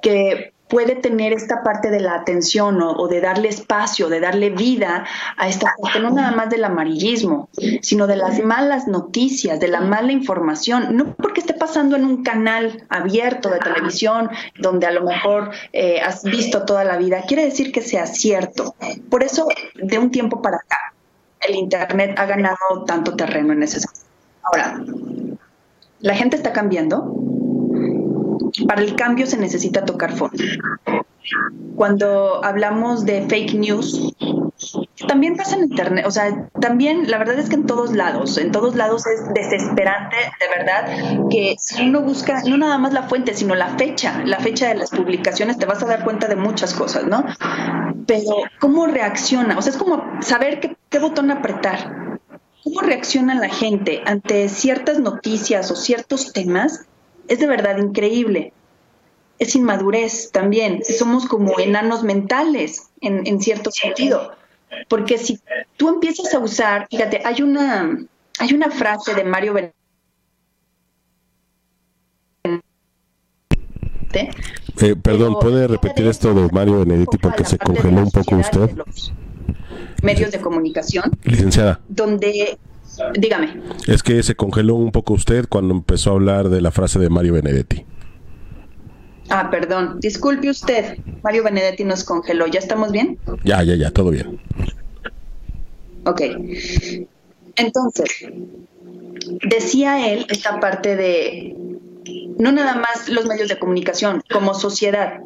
[0.00, 5.04] que puede tener esta parte de la atención o, de darle espacio, de darle vida
[5.36, 7.48] a esta parte, no nada más del amarillismo,
[7.82, 12.22] sino de las malas noticias, de la mala información, no porque esté pasando en un
[12.22, 17.44] canal abierto de televisión donde a lo mejor eh, has visto toda la vida, quiere
[17.44, 18.76] decir que sea cierto.
[19.10, 20.94] Por eso, de un tiempo para acá,
[21.48, 24.06] el Internet ha ganado tanto terreno en ese sentido.
[24.42, 24.80] Ahora,
[25.98, 27.12] la gente está cambiando,
[28.66, 30.42] para el cambio se necesita tocar fondo.
[31.76, 34.14] Cuando hablamos de fake news,
[35.08, 38.52] también pasa en Internet, o sea, también la verdad es que en todos lados, en
[38.52, 43.34] todos lados es desesperante, de verdad, que si uno busca no nada más la fuente,
[43.34, 46.74] sino la fecha, la fecha de las publicaciones, te vas a dar cuenta de muchas
[46.74, 47.24] cosas, ¿no?
[48.06, 49.56] Pero ¿cómo reacciona?
[49.56, 52.18] O sea, es como saber qué, qué botón apretar.
[52.62, 56.86] ¿Cómo reacciona la gente ante ciertas noticias o ciertos temas
[57.30, 58.52] es de verdad increíble.
[59.38, 64.36] Es inmadurez también, somos como enanos mentales en, cierto sentido,
[64.88, 65.40] porque si
[65.78, 68.04] tú empiezas a usar, fíjate, hay una,
[68.38, 69.74] hay una frase de Mario Benedetti,
[74.82, 78.70] eh, perdón, ¿puede repetir esto de Mario Benedetti porque se congeló un poco usted?
[80.02, 81.16] Medios de comunicación.
[81.22, 81.80] Licenciada.
[81.88, 82.58] Donde
[83.14, 83.60] Dígame.
[83.86, 87.08] Es que se congeló un poco usted cuando empezó a hablar de la frase de
[87.08, 87.84] Mario Benedetti.
[89.28, 90.00] Ah, perdón.
[90.00, 90.98] Disculpe usted.
[91.22, 92.46] Mario Benedetti nos congeló.
[92.46, 93.18] ¿Ya estamos bien?
[93.44, 93.90] Ya, ya, ya.
[93.90, 94.40] Todo bien.
[96.04, 96.22] Ok.
[97.56, 98.26] Entonces,
[99.48, 101.54] decía él esta parte de
[102.38, 105.20] no nada más los medios de comunicación, como sociedad,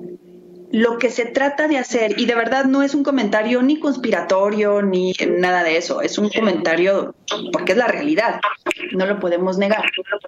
[0.75, 4.83] lo que se trata de hacer, y de verdad no es un comentario ni conspiratorio
[4.83, 7.15] ni nada de eso, es un comentario
[7.53, 8.41] porque es la realidad,
[8.91, 9.85] no lo podemos negar.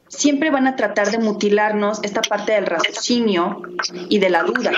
[0.06, 3.60] Siempre van a tratar de mutilarnos esta parte del raciocinio
[4.08, 4.70] y de la duda,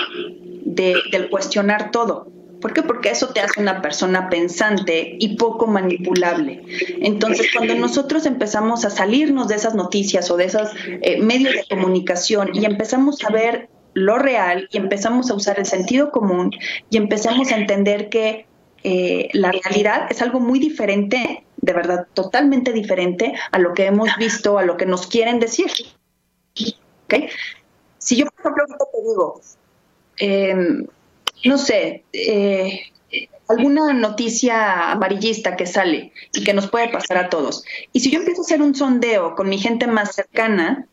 [0.65, 2.31] del cuestionar todo.
[2.61, 2.81] ¿Por qué?
[2.81, 6.63] Porque eso te hace una persona pensante y poco manipulable.
[6.99, 11.65] Entonces, cuando nosotros empezamos a salirnos de esas noticias o de esos eh, medios de
[11.69, 13.69] comunicación y empezamos a ver
[13.99, 16.51] lo real y empezamos a usar el sentido común
[16.89, 18.45] y empezamos a entender que
[18.83, 24.09] eh, la realidad es algo muy diferente, de verdad, totalmente diferente a lo que hemos
[24.17, 25.71] visto, a lo que nos quieren decir.
[27.97, 29.41] Si yo, por ejemplo, te digo,
[30.17, 30.87] em,
[31.45, 32.79] no sé, eh,
[33.47, 38.19] alguna noticia amarillista que sale y que nos puede pasar a todos, y si yo
[38.19, 40.87] empiezo a hacer un sondeo con mi gente más cercana,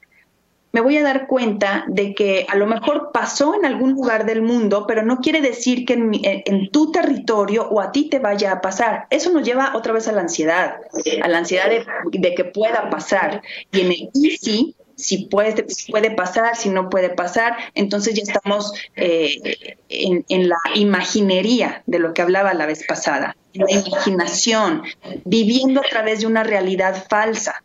[0.77, 4.43] me voy a dar cuenta de que a lo mejor pasó en algún lugar del
[4.43, 8.61] mundo, pero no quiere decir que en, tu territorio o a ti te vaya a
[8.61, 9.07] pasar.
[9.09, 10.75] Eso nos lleva otra vez a la ansiedad,
[11.23, 13.41] a la ansiedad de, que pueda pasar.
[13.73, 14.11] Y en el
[14.97, 20.59] si puede, puede pasar, si no puede pasar, entonces ya estamos eh, en, en, la
[20.75, 24.83] imaginería de lo que hablaba la vez pasada, en la imaginación,
[25.25, 27.63] viviendo a través de una realidad falsa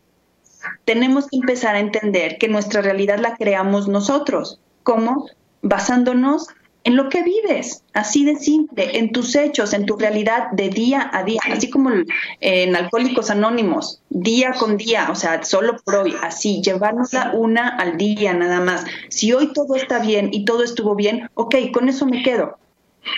[0.86, 4.60] tenemos que empezar a entender que nuestra realidad la creamos nosotros.
[4.84, 5.28] ¿Cómo?
[5.62, 6.48] Basándonos
[6.84, 11.10] en lo que vives, así de simple, en tus hechos, en tu realidad de día
[11.14, 11.92] a día, así como
[12.40, 17.98] en Alcohólicos Anónimos, día con día, o sea, solo por hoy, así, llevárnosla una al
[17.98, 18.86] día nada más.
[19.10, 22.58] Si hoy todo está bien y todo estuvo bien, ok, con eso me quedo.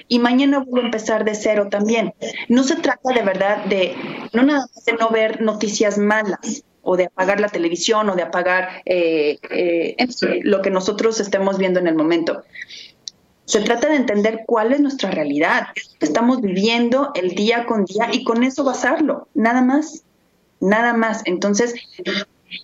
[0.07, 2.13] Y mañana voy a empezar de cero también.
[2.47, 3.95] No se trata de verdad de,
[4.33, 8.21] no nada más de no ver noticias malas, o de apagar la televisión o de
[8.21, 9.95] apagar eh, eh,
[10.43, 12.43] lo que nosotros estemos viendo en el momento.
[13.45, 18.09] Se trata de entender cuál es nuestra realidad, que estamos viviendo el día con día
[18.11, 20.03] y con eso basarlo, nada más,
[20.59, 21.21] nada más.
[21.25, 21.73] Entonces,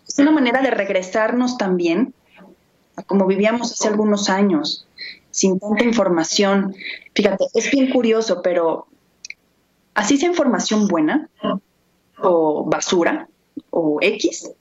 [0.08, 2.14] es una manera de regresarnos también
[2.96, 4.86] a como vivíamos hace algunos años,
[5.32, 6.76] sin tanta información.
[7.16, 8.88] Fíjate, es bien curioso, pero
[9.94, 11.30] así sea información buena
[12.22, 13.29] o basura
[13.80, 14.52] o X,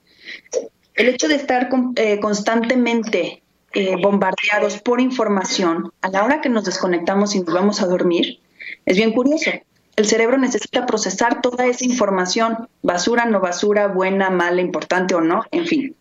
[0.94, 3.42] el hecho de estar eh, constantemente
[3.72, 8.40] eh, bombardeados por información a la hora que nos desconectamos y nos vamos a dormir,
[8.86, 9.50] es bien curioso.
[9.96, 15.42] El cerebro necesita procesar toda esa información, basura, no basura, buena, mala, importante o no,
[15.50, 15.96] en fin.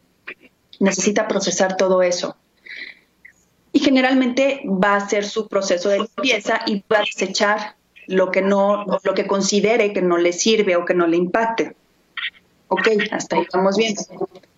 [0.80, 2.38] Necesita procesar todo eso.
[3.72, 7.76] Y generalmente va a hacer su proceso de limpieza y va a desechar
[8.08, 11.76] lo que no, lo que considere que no le sirve o que no le impacte.
[12.68, 13.96] Ok, hasta ahí estamos bien.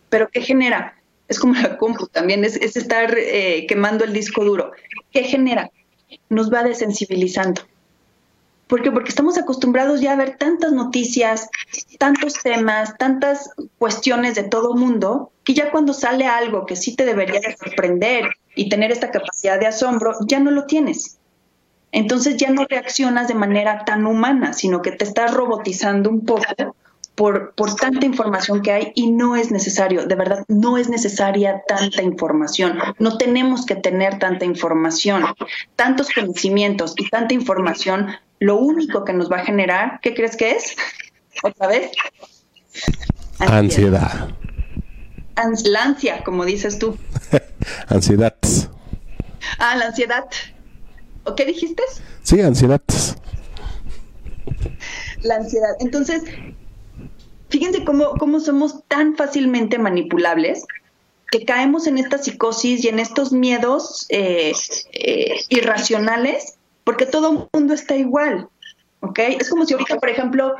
[0.10, 0.99] Pero ¿qué genera?
[1.30, 4.72] es como la compu también, es, estar eh, quemando el disco duro.
[5.12, 5.70] ¿Qué genera?
[6.28, 7.62] Nos va desensibilizando.
[8.68, 8.91] ¿Por qué?
[8.91, 11.49] Porque estamos acostumbrados ya a ver tantas noticias,
[11.97, 17.05] tantos temas, tantas cuestiones de todo mundo, que ya cuando sale algo que sí te
[17.05, 21.18] debería sorprender y tener esta capacidad de asombro, ya no lo tienes.
[21.91, 26.76] Entonces ya no reaccionas de manera tan humana, sino que te estás robotizando un poco
[27.20, 32.01] por, tanta información que hay y no es necesario, de verdad, no es necesaria tanta
[32.01, 32.80] información.
[32.97, 35.26] No tenemos que tener tanta información,
[35.76, 38.07] tantos conocimientos y tanta información.
[38.39, 40.78] Lo único que nos va a generar, ¿qué crees que es?
[41.43, 41.91] ¿Otra vez?
[43.39, 44.30] Ansiedad.
[45.65, 46.97] la ansia, como dices tú.
[47.89, 48.38] ansiedad.
[49.57, 50.24] Ah, la ansiedad.
[51.26, 51.84] ¿O qué dijiste?
[52.24, 52.82] Sí, ansiedad.
[55.22, 55.76] La ansiedad.
[55.82, 56.24] Entonces,
[57.50, 60.66] fíjense cómo, cómo somos tan fácilmente manipulables
[61.32, 64.54] que caemos en esta psicosis y en estos miedos eh,
[64.93, 68.47] eh, irracionales porque todo el mundo está igual,
[69.02, 69.20] ¿ok?
[69.39, 70.56] Es como si ahorita, por ejemplo,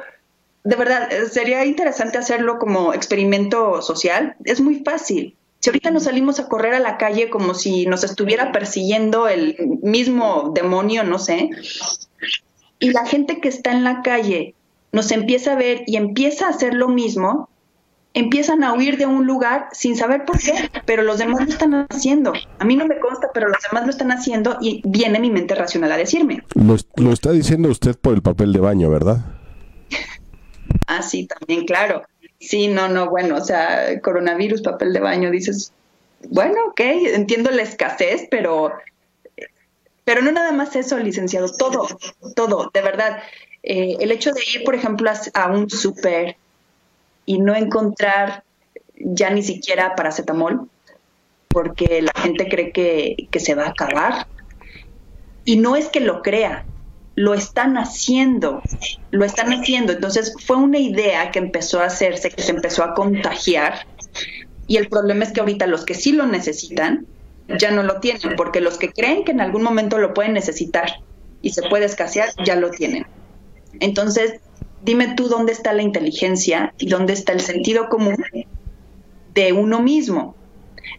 [0.64, 5.36] de verdad, eh, sería interesante hacerlo como experimento social, es muy fácil.
[5.60, 9.58] Si ahorita nos salimos a correr a la calle como si nos estuviera persiguiendo el
[9.82, 11.50] mismo demonio, no sé,
[12.78, 14.54] y la gente que está en la calle
[14.92, 17.50] nos empieza a ver y empieza a hacer lo mismo,
[18.14, 21.88] empiezan a huir de un lugar sin saber por qué, pero los demás lo están
[21.90, 22.34] haciendo.
[22.58, 25.56] A mí no me consta, pero los demás lo están haciendo y viene mi mente
[25.56, 26.44] racional a decirme.
[26.56, 29.26] Lo, está diciendo usted por el papel de baño, ¿verdad?
[30.88, 32.04] ah, sí, también, claro.
[32.40, 35.74] Sí, no, no, bueno, o sea, coronavirus, papel de baño, dices,
[36.30, 38.72] bueno, ok, entiendo la escasez, pero,
[40.06, 41.88] pero no nada más eso, licenciado, todo,
[42.36, 43.20] todo, de verdad.
[43.64, 46.38] Eh, el hecho de ir, por ejemplo, a, un súper
[47.26, 48.44] y no encontrar
[48.96, 50.70] ya ni siquiera paracetamol,
[51.48, 54.28] porque la gente cree que, que se va a acabar.
[55.46, 56.66] Y no es que lo crea,
[57.16, 58.62] lo están haciendo,
[59.12, 59.94] lo están haciendo.
[59.94, 63.86] Entonces fue una idea que empezó a hacerse, que se empezó a contagiar.
[64.68, 67.06] Y el problema es que ahorita los que sí lo necesitan
[67.58, 71.02] ya no lo tienen, porque los que creen que en algún momento lo pueden necesitar
[71.42, 73.06] y se puede escasear, ya lo tienen.
[73.80, 74.40] Entonces,
[74.84, 78.18] dime tú dónde está la inteligencia y dónde está el sentido común
[79.34, 80.36] de uno mismo.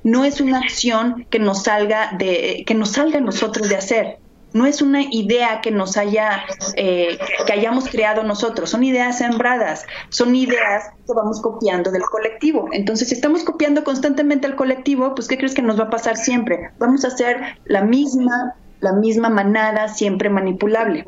[0.04, 4.18] No es una acción que nos salga de, que nos salga a nosotros de hacer.
[4.52, 6.42] No es una idea que nos haya,
[6.74, 8.70] eh, que hayamos creado nosotros.
[8.70, 9.86] Son ideas sembradas.
[10.08, 12.68] Son ideas que vamos copiando del colectivo.
[12.72, 16.16] Entonces, si estamos copiando constantemente al colectivo, pues ¿qué crees que nos va a pasar
[16.16, 16.70] siempre?
[16.78, 21.06] Vamos a ser la misma, la misma manada siempre manipulable.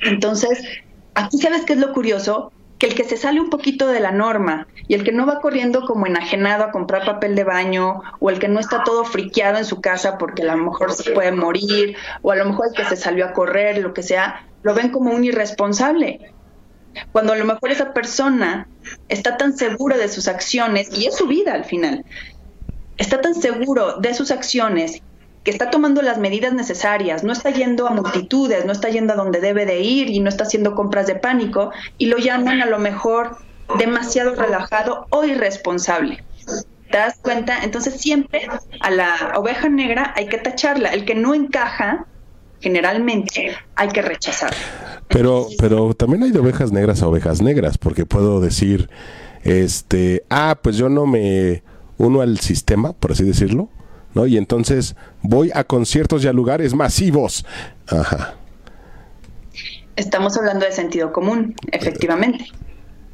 [0.00, 0.62] Entonces,
[1.14, 4.10] aquí sabes qué es lo curioso, que el que se sale un poquito de la
[4.10, 8.28] norma y el que no va corriendo como enajenado a comprar papel de baño o
[8.28, 11.30] el que no está todo friqueado en su casa porque a lo mejor se puede
[11.30, 14.74] morir o a lo mejor el que se salió a correr, lo que sea, lo
[14.74, 16.32] ven como un irresponsable.
[17.12, 18.66] Cuando a lo mejor esa persona
[19.08, 22.04] está tan segura de sus acciones y es su vida al final,
[22.96, 25.02] está tan seguro de sus acciones
[25.44, 29.16] que está tomando las medidas necesarias, no está yendo a multitudes, no está yendo a
[29.16, 32.66] donde debe de ir y no está haciendo compras de pánico y lo llaman a
[32.66, 33.38] lo mejor
[33.78, 36.22] demasiado relajado o irresponsable.
[36.90, 37.64] ¿Te das cuenta?
[37.64, 38.46] Entonces siempre
[38.80, 40.90] a la oveja negra hay que tacharla.
[40.90, 42.06] El que no encaja
[42.60, 44.54] generalmente hay que rechazar.
[45.08, 48.88] Pero, pero también hay de ovejas negras a ovejas negras, porque puedo decir,
[49.42, 51.62] este, ah, pues yo no me
[51.98, 53.68] uno al sistema, por así decirlo,
[54.14, 54.26] ¿no?
[54.26, 57.44] Y entonces voy a conciertos y a lugares masivos.
[57.86, 58.34] Ajá.
[59.96, 62.46] Estamos hablando de sentido común, efectivamente.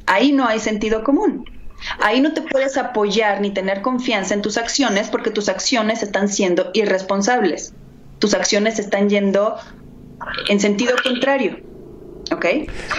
[0.05, 1.45] Ahí no hay sentido común.
[2.01, 6.27] Ahí no te puedes apoyar ni tener confianza en tus acciones porque tus acciones están
[6.29, 7.73] siendo irresponsables.
[8.19, 9.55] Tus acciones están yendo
[10.49, 11.57] en sentido contrario.
[12.31, 12.45] ¿Ok?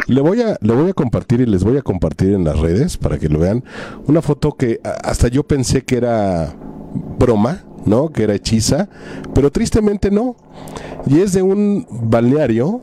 [0.07, 2.97] Le voy, a, le voy a compartir y les voy a compartir en las redes
[2.97, 3.65] para que lo vean.
[4.07, 6.55] Una foto que hasta yo pensé que era
[7.19, 8.11] broma, ¿no?
[8.11, 8.89] Que era hechiza,
[9.35, 10.37] pero tristemente no.
[11.07, 12.83] Y es de un balneario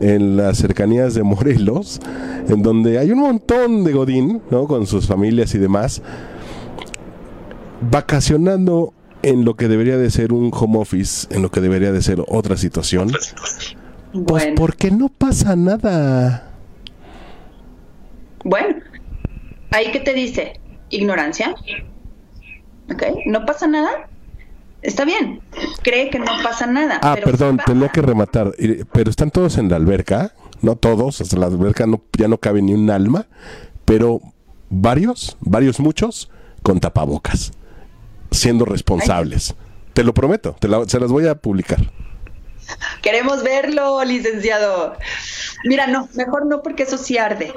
[0.00, 2.00] en las cercanías de Morelos,
[2.48, 4.66] en donde hay un montón de Godín, ¿no?
[4.66, 6.02] Con sus familias y demás,
[7.90, 12.02] vacacionando en lo que debería de ser un home office, en lo que debería de
[12.02, 13.10] ser otra situación.
[14.26, 16.50] Pues porque no pasa nada.
[18.44, 18.76] Bueno,
[19.70, 20.60] ahí que te dice,
[20.90, 21.54] ignorancia.
[22.90, 23.02] ¿Ok?
[23.26, 24.07] ¿No pasa nada?
[24.82, 25.40] Está bien,
[25.82, 27.00] cree que no pasa nada.
[27.02, 28.52] Ah, perdón, tenía que rematar.
[28.92, 32.62] Pero están todos en la alberca, no todos, hasta la alberca no, ya no cabe
[32.62, 33.26] ni un alma,
[33.84, 34.20] pero
[34.70, 36.30] varios, varios muchos,
[36.62, 37.52] con tapabocas,
[38.30, 39.54] siendo responsables.
[39.94, 41.80] Te lo prometo, te se las voy a publicar.
[43.02, 44.96] Queremos verlo, licenciado.
[45.64, 47.52] Mira, no, mejor no, porque eso sí arde.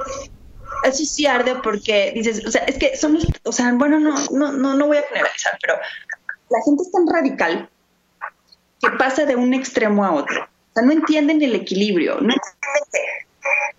[0.84, 4.52] Eso sí arde porque dices, o sea, es que somos, o sea, bueno, no, no,
[4.52, 5.76] no, no voy a generalizar, pero
[6.52, 7.70] la gente es tan radical
[8.82, 10.42] que pasa de un extremo a otro.
[10.42, 12.34] O sea, no entienden el equilibrio, no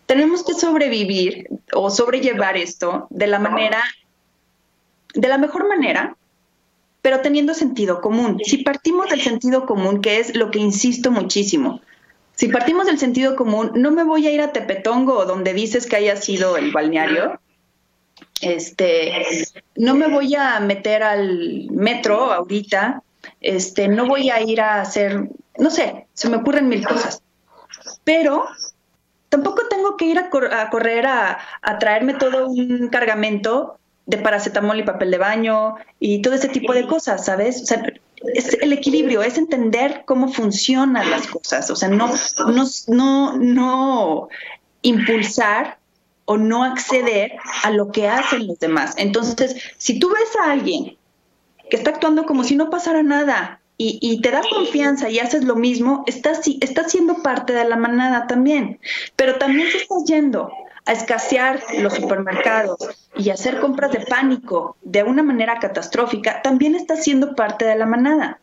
[0.07, 3.83] tenemos que sobrevivir o sobrellevar esto de la manera,
[5.15, 6.17] de la mejor manera,
[7.01, 8.39] pero teniendo sentido común.
[8.45, 11.81] Si partimos del sentido común, que es lo que insisto muchísimo,
[12.35, 15.97] si partimos del sentido común, no me voy a ir a Tepetongo, donde dices que
[15.97, 17.41] haya sido el balneario,
[18.43, 19.25] este,
[19.77, 23.03] no me voy a meter al metro ahorita,
[23.41, 25.29] este, no voy a ir a hacer,
[25.59, 27.23] no sé, se me ocurren mil cosas.
[28.05, 28.45] Pero
[29.29, 31.39] tampoco tengo que ir a, correr a,
[31.79, 36.87] traerme todo un cargamento de paracetamol y papel de baño y todo ese tipo de
[36.89, 37.63] cosas, ¿sabes?
[37.63, 37.83] O sea,
[38.35, 42.13] es el equilibrio, es entender cómo funcionan las cosas, o sea, no,
[42.49, 44.29] no, no, no
[44.83, 45.79] impulsar
[46.25, 47.33] o no acceder
[47.65, 48.95] a lo que hacen los demás.
[48.97, 50.97] Entonces, si tú ves a alguien
[51.71, 55.57] que está actuando como si no pasara nada y, te da confianza y haces lo
[55.57, 58.79] mismo, estás, estás siendo parte de la manada también.
[59.17, 60.53] Pero también si estás yendo
[60.85, 62.79] a escasear los supermercados
[63.17, 67.87] y hacer compras de pánico de una manera catastrófica, también estás siendo parte de la
[67.87, 68.39] manada.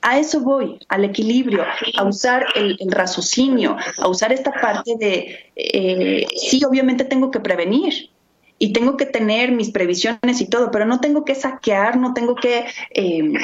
[0.00, 1.64] A eso voy, al equilibrio,
[1.96, 8.10] a usar el, raciocinio, a usar esta parte de, eh, sí, obviamente tengo que prevenir
[8.58, 12.34] y tengo que tener mis previsiones y todo, pero no tengo que saquear, no tengo
[12.34, 13.34] que em,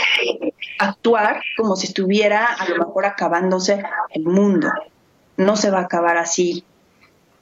[0.79, 4.69] actuar como si estuviera a lo mejor acabándose el mundo.
[5.37, 6.65] No se va a acabar así.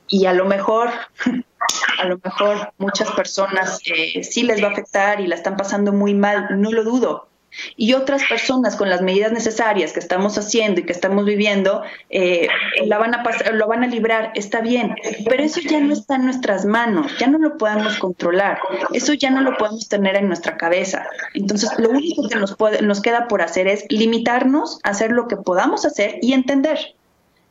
[0.08, 0.90] Y a lo mejor,
[1.98, 5.92] a lo mejor muchas personas eh, sí les va a afectar y la están pasando
[5.92, 7.28] muy mal, no lo dudo,
[7.76, 12.48] y otras personas con las medidas necesarias que estamos haciendo y que estamos viviendo eh,
[12.86, 13.22] la van a
[13.53, 14.94] lo van a librar, está bien,
[15.28, 18.59] pero eso ya no está en nuestras manos, ya no lo podemos controlar,
[18.92, 21.07] eso ya no lo podemos tener en nuestra cabeza.
[21.34, 25.28] Entonces, lo único que nos, puede, nos queda por hacer es limitarnos a hacer lo
[25.28, 26.78] que podamos hacer y entender.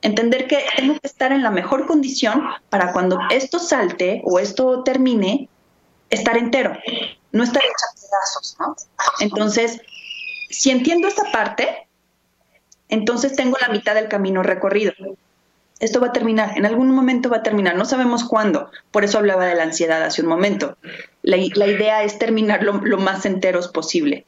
[0.02, 4.84] Entender que tengo que estar en la mejor condición para cuando esto salte o esto
[4.84, 5.47] termine,
[6.10, 6.76] estar entero,
[7.32, 8.76] no estar hecha pedazos, ¿no?
[9.20, 9.80] Entonces,
[10.52, 11.88] si entiendo esta parte,
[12.89, 14.93] entonces tengo la mitad del camino recorrido.
[15.80, 19.18] Esto va a terminar, en algún momento va a terminar, no sabemos cuándo, por eso
[19.18, 20.78] hablaba de la ansiedad hace un momento.
[21.24, 24.26] La, idea es terminar lo, lo, más enteros posible.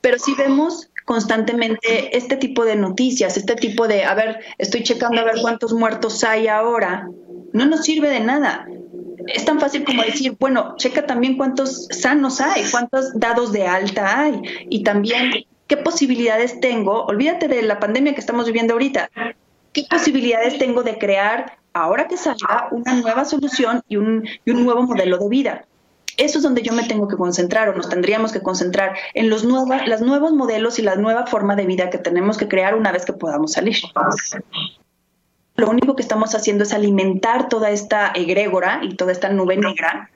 [0.00, 5.20] Pero si vemos constantemente este tipo de noticias, este tipo de, a ver, estoy checando
[5.20, 7.08] a ver cuántos muertos hay ahora,
[7.52, 8.66] no nos sirve de nada
[9.26, 14.20] es tan fácil como decir, bueno, checa también cuántos sanos hay, cuántos dados de alta
[14.20, 19.10] hay y también qué posibilidades tengo, olvídate de la pandemia que estamos viviendo ahorita,
[19.72, 25.18] qué posibilidades tengo de crear, ahora que salga, una nueva solución y un, nuevo modelo
[25.18, 25.66] de vida.
[26.16, 29.42] Eso es donde yo me tengo que concentrar o nos tendríamos que concentrar en los,
[29.44, 32.92] nuevos, los nuevos modelos y la nueva forma de vida que tenemos que crear una
[32.92, 33.76] vez que podamos salir.
[35.56, 40.10] Lo único que estamos haciendo es alimentar toda esta egrégora y toda esta nube negra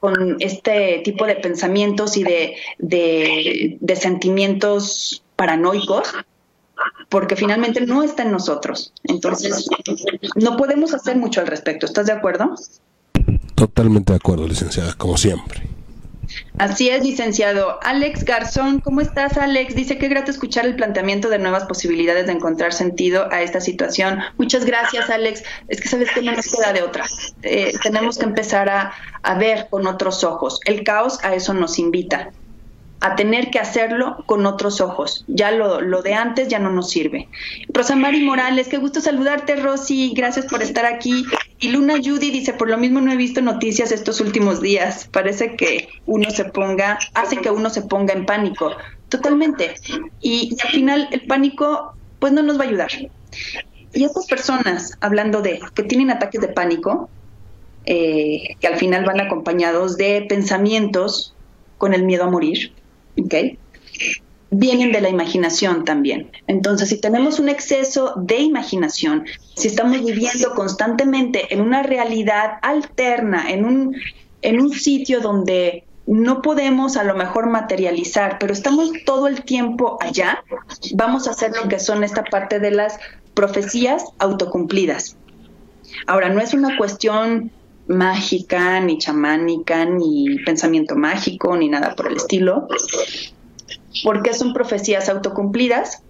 [0.00, 6.08] con este tipo de pensamientos y de, de, sentimientos paranoicos
[7.10, 8.92] porque finalmente no está en nosotros.
[9.04, 9.68] Entonces,
[10.36, 11.84] no podemos hacer mucho al respecto.
[11.84, 12.54] ¿Estás de acuerdo?
[13.54, 15.69] Totalmente de acuerdo, licenciada, como siempre.
[16.58, 17.78] Así es, licenciado.
[17.82, 19.74] Alex Garzón, ¿cómo estás, Alex?
[19.74, 24.18] Dice que grato escuchar el planteamiento de nuevas posibilidades de encontrar sentido a esta situación.
[24.36, 25.42] Muchas gracias, Alex.
[25.68, 27.06] Es que sabes que no nos queda de otra.
[27.42, 28.92] Eh, tenemos que empezar a,
[29.22, 30.60] a ver con otros ojos.
[30.64, 32.30] El caos a eso nos invita
[33.00, 35.24] a tener que hacerlo con otros ojos.
[35.26, 37.28] Ya lo, lo, de antes ya no nos sirve.
[37.72, 40.12] Rosa Mari Morales, qué gusto saludarte, Rosy.
[40.14, 41.24] Gracias por estar aquí.
[41.60, 45.08] Y Luna Judy dice, por lo mismo no he visto noticias estos últimos días.
[45.12, 48.72] Parece que uno se ponga, hace que uno se ponga en pánico.
[49.10, 49.74] Totalmente.
[50.22, 52.90] Y, al final el pánico, pues no nos va a ayudar.
[53.92, 57.10] Y estas personas, hablando de que tienen ataques de pánico,
[57.84, 61.34] eh, que al final van acompañados de pensamientos
[61.76, 62.72] con el miedo a morir,
[63.22, 63.58] ¿okay?
[64.50, 66.30] Vienen de la imaginación también.
[66.46, 73.50] Entonces, si tenemos un exceso de imaginación, si estamos viviendo constantemente en una realidad alterna,
[73.50, 73.96] en un,
[74.42, 79.98] en un sitio donde no podemos a lo mejor materializar, pero estamos todo el tiempo
[80.00, 80.42] allá,
[80.94, 82.98] vamos a hacer lo que son esta parte de las
[83.34, 85.16] profecías autocumplidas.
[86.06, 87.52] Ahora, no es una cuestión
[87.86, 92.68] mágica, ni chamánica, ni pensamiento mágico, ni nada por el estilo.
[94.04, 96.02] Porque son profecías autocumplidas?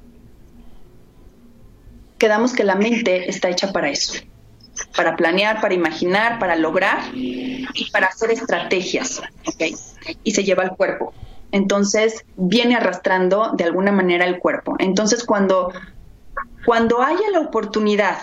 [2.18, 4.14] Quedamos que la mente está hecha para eso,
[4.96, 9.20] para planear, para imaginar, para lograr y para hacer estrategias,
[10.24, 11.14] Y se lleva al cuerpo.
[11.52, 14.76] Entonces viene arrastrando de alguna manera el cuerpo.
[14.78, 15.72] Entonces cuando,
[16.64, 18.18] cuando haya la oportunidad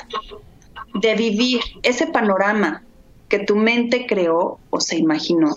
[0.94, 2.84] de vivir ese panorama
[3.28, 5.54] que tu mente creó o se imaginó,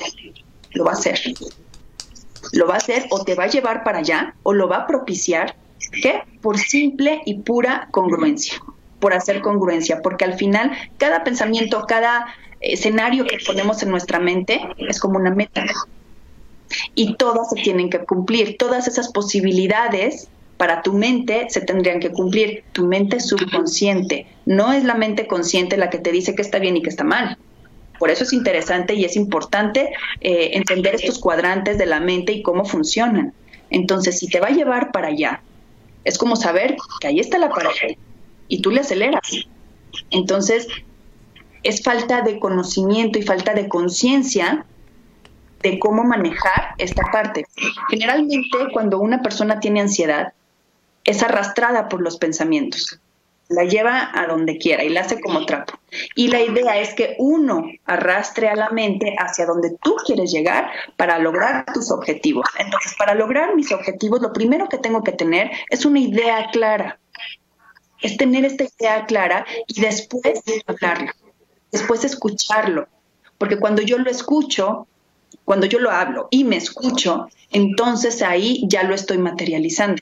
[0.73, 1.21] lo va a hacer.
[2.53, 4.87] Lo va a hacer o te va a llevar para allá o lo va a
[4.87, 5.55] propiciar,
[6.03, 6.23] ¿qué?
[6.41, 8.61] Por simple y pura congruencia,
[8.99, 12.27] por hacer congruencia, porque al final cada pensamiento, cada
[12.61, 15.65] escenario que ponemos en nuestra mente es como una meta.
[16.95, 20.29] Y todas se tienen que cumplir, todas esas posibilidades
[20.61, 22.65] para tu mente se tendrían que cumplir.
[22.73, 26.77] Tu mente subconsciente, no es la mente consciente la que te dice que está bien
[26.77, 27.39] y que está mal.
[28.01, 29.93] Por eso es interesante y es importante
[30.23, 33.35] eh, entender estos cuadrantes de la mente y cómo funcionan.
[33.69, 35.43] Entonces, si te va a llevar para allá,
[36.05, 37.99] es como saber que ahí está la pared
[38.49, 39.21] y tú le aceleras.
[40.11, 40.67] Entonces,
[41.63, 44.65] es falta de conocimiento y falta de conciencia
[45.63, 47.45] de cómo manejar esta parte.
[47.91, 50.33] Generalmente, cuando una persona tiene ansiedad,
[51.05, 52.99] es arrastrada por los pensamientos
[53.51, 55.75] la lleva a donde quiera y la hace como trapo.
[56.15, 60.71] Y la idea es que uno arrastre a la mente hacia donde tú quieres llegar
[60.97, 62.47] para lograr tus objetivos.
[62.59, 67.01] Entonces, para lograr mis objetivos, lo primero que tengo que tener es una idea clara.
[68.01, 71.13] Es tener esta idea clara y después hablarlo,
[71.73, 72.87] después escucharlo.
[73.37, 74.87] Porque cuando yo lo escucho,
[75.45, 80.01] cuando yo lo hablo y me escucho, entonces ahí ya lo estoy materializando.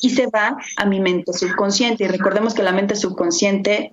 [0.00, 2.04] Y se va a mi mente subconsciente.
[2.04, 3.92] Y recordemos que la mente subconsciente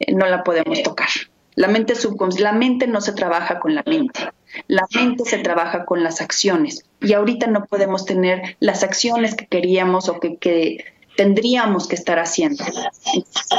[0.00, 1.08] eh, no la podemos tocar.
[1.54, 1.94] La mente,
[2.38, 4.20] la mente no se trabaja con la mente.
[4.66, 6.84] La mente se trabaja con las acciones.
[7.00, 10.84] Y ahorita no podemos tener las acciones que queríamos o que, que
[11.16, 12.64] tendríamos que estar haciendo.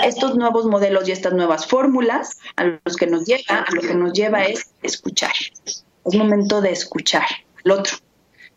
[0.03, 3.93] Estos nuevos modelos y estas nuevas fórmulas a los que nos lleva, a lo que
[3.93, 5.33] nos lleva es escuchar.
[5.63, 7.25] Es momento de escuchar
[7.63, 7.97] al otro.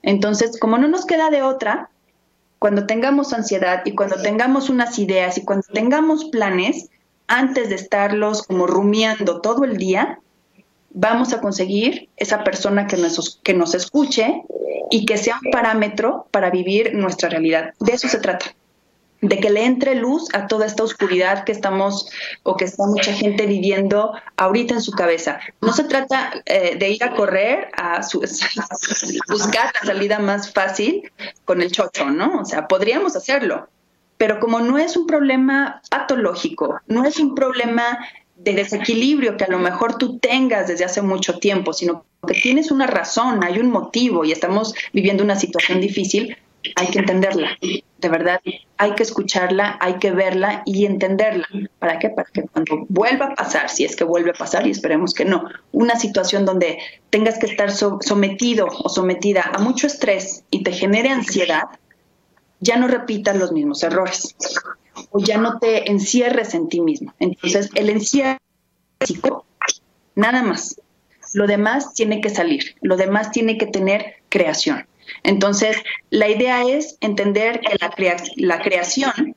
[0.03, 1.91] Entonces, como no nos queda de otra,
[2.65, 6.89] cuando tengamos ansiedad y cuando tengamos unas ideas y cuando tengamos planes,
[7.27, 10.19] antes de estarlos como rumiando todo el día,
[10.89, 14.45] vamos a conseguir esa persona que nos, que nos escuche
[14.91, 17.75] y que sea un parámetro para vivir nuestra realidad.
[17.81, 18.47] De eso se trata
[19.29, 22.11] de que le entre luz a toda esta oscuridad que estamos
[22.43, 25.41] o que está mucha gente viviendo ahorita en su cabeza.
[25.63, 28.01] No se trata eh, de ir a correr a,
[29.29, 31.11] buscar la salida más fácil
[31.45, 32.41] con el chocho, ¿no?
[32.41, 33.69] O sea, podríamos hacerlo,
[34.19, 37.99] pero como no es un problema patológico, no es un problema
[38.37, 42.71] de desequilibrio que a lo mejor tú tengas desde hace mucho tiempo, sino que tienes
[42.71, 46.37] una razón, hay un motivo y estamos viviendo una situación difícil,
[46.77, 48.41] hay que entenderla, de verdad,
[48.77, 51.47] hay que escucharla, hay que verla y entenderla.
[51.79, 52.11] ¿Para qué?
[52.11, 55.25] Para que cuando vuelva a pasar, si es que vuelve a pasar y esperemos que
[55.25, 56.79] no, una situación donde
[57.11, 61.65] tengas que estar sometido o sometida a mucho estrés y te genere ansiedad,
[62.61, 64.35] ya no repitas los mismos errores
[65.11, 67.15] o ya no te encierres en ti mismo.
[67.19, 68.39] Entonces, el encierro
[70.15, 70.81] nada más.
[71.33, 74.87] Lo demás tiene que salir, lo demás tiene que tener creación.
[75.23, 75.77] Entonces,
[76.11, 77.95] la idea es entender que la,
[78.37, 79.37] la creación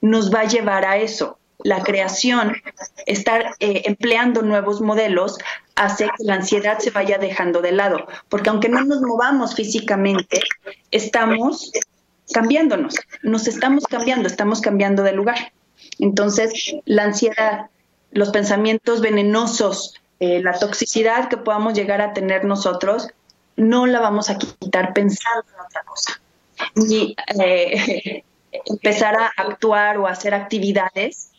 [0.00, 1.38] nos va a llevar a eso.
[1.62, 2.54] La creación,
[3.06, 5.38] estar eh, empleando nuevos modelos,
[5.74, 10.40] hace que la ansiedad se vaya dejando de lado, porque aunque no nos movamos físicamente,
[10.90, 11.70] estamos
[12.32, 15.52] cambiándonos, nos estamos cambiando, estamos cambiando de lugar.
[15.98, 17.66] Entonces, la ansiedad,
[18.10, 23.08] los pensamientos venenosos, eh, la toxicidad que podamos llegar a tener nosotros,
[23.60, 26.20] no la vamos a quitar pensando en otra cosa.
[26.74, 28.24] Ni eh,
[28.66, 31.30] empezar a actuar o hacer actividades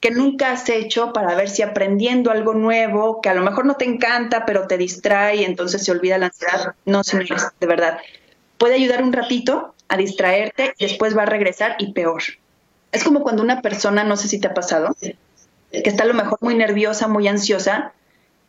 [0.00, 3.74] que nunca has hecho para ver si aprendiendo algo nuevo, que a lo mejor no
[3.74, 6.74] te encanta, pero te distrae y entonces se olvida la ansiedad.
[6.84, 7.98] No, señores, de verdad.
[8.56, 12.22] Puede ayudar un ratito a distraerte y después va a regresar y peor.
[12.92, 16.14] Es como cuando una persona, no sé si te ha pasado, que está a lo
[16.14, 17.92] mejor muy nerviosa, muy ansiosa,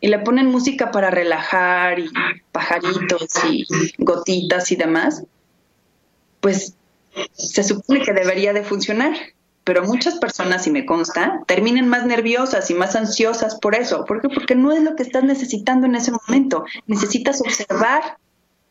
[0.02, 2.10] y le ponen música para relajar y
[2.52, 3.66] pajaritos y
[3.98, 5.24] gotitas y demás,
[6.40, 6.76] pues
[7.34, 9.14] se supone que debería de funcionar.
[9.66, 14.06] Pero muchas personas, y me consta, terminan más nerviosas y más ansiosas por eso.
[14.06, 14.30] ¿Por qué?
[14.30, 16.64] Porque no es lo que estás necesitando en ese momento.
[16.88, 18.18] Necesitas observar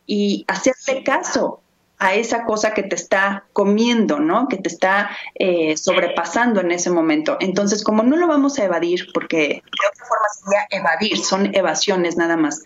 [0.07, 1.61] y hacerle caso
[1.99, 4.49] a esa cosa que te está comiendo, ¿no?
[4.49, 7.37] Que te está eh, sobrepasando en ese momento.
[7.41, 12.17] Entonces, como no lo vamos a evadir, porque de otra forma sería evadir, son evasiones
[12.17, 12.63] nada más.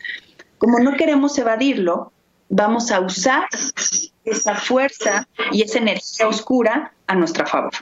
[0.58, 2.12] Como no queremos evadirlo,
[2.50, 3.48] vamos a usar
[4.24, 7.72] esa fuerza y esa energía oscura a nuestro favor,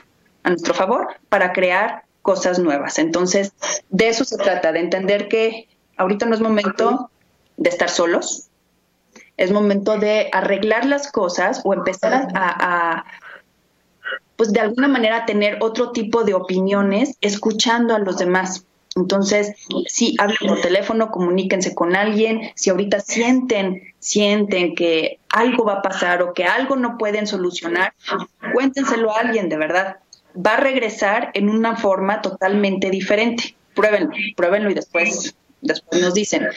[0.43, 2.97] a nuestro favor para crear cosas nuevas.
[2.97, 3.53] Entonces,
[3.89, 7.11] de eso se trata, de entender que ahorita no es momento
[7.57, 8.49] de estar solos,
[9.37, 13.05] es momento de arreglar las cosas o empezar a,
[14.35, 18.65] pues de alguna manera tener otro tipo de opiniones escuchando a los demás.
[18.95, 19.53] Entonces,
[19.87, 22.51] si hablen por teléfono, comuníquense con alguien.
[22.55, 27.93] Si ahorita sienten, sienten que algo va a pasar o que algo no pueden solucionar,
[28.53, 29.97] cuéntenselo a alguien de verdad.
[30.35, 33.55] Va a regresar en una forma totalmente diferente.
[33.73, 36.47] Pruébenlo, pruébenlo y después después nos dicen.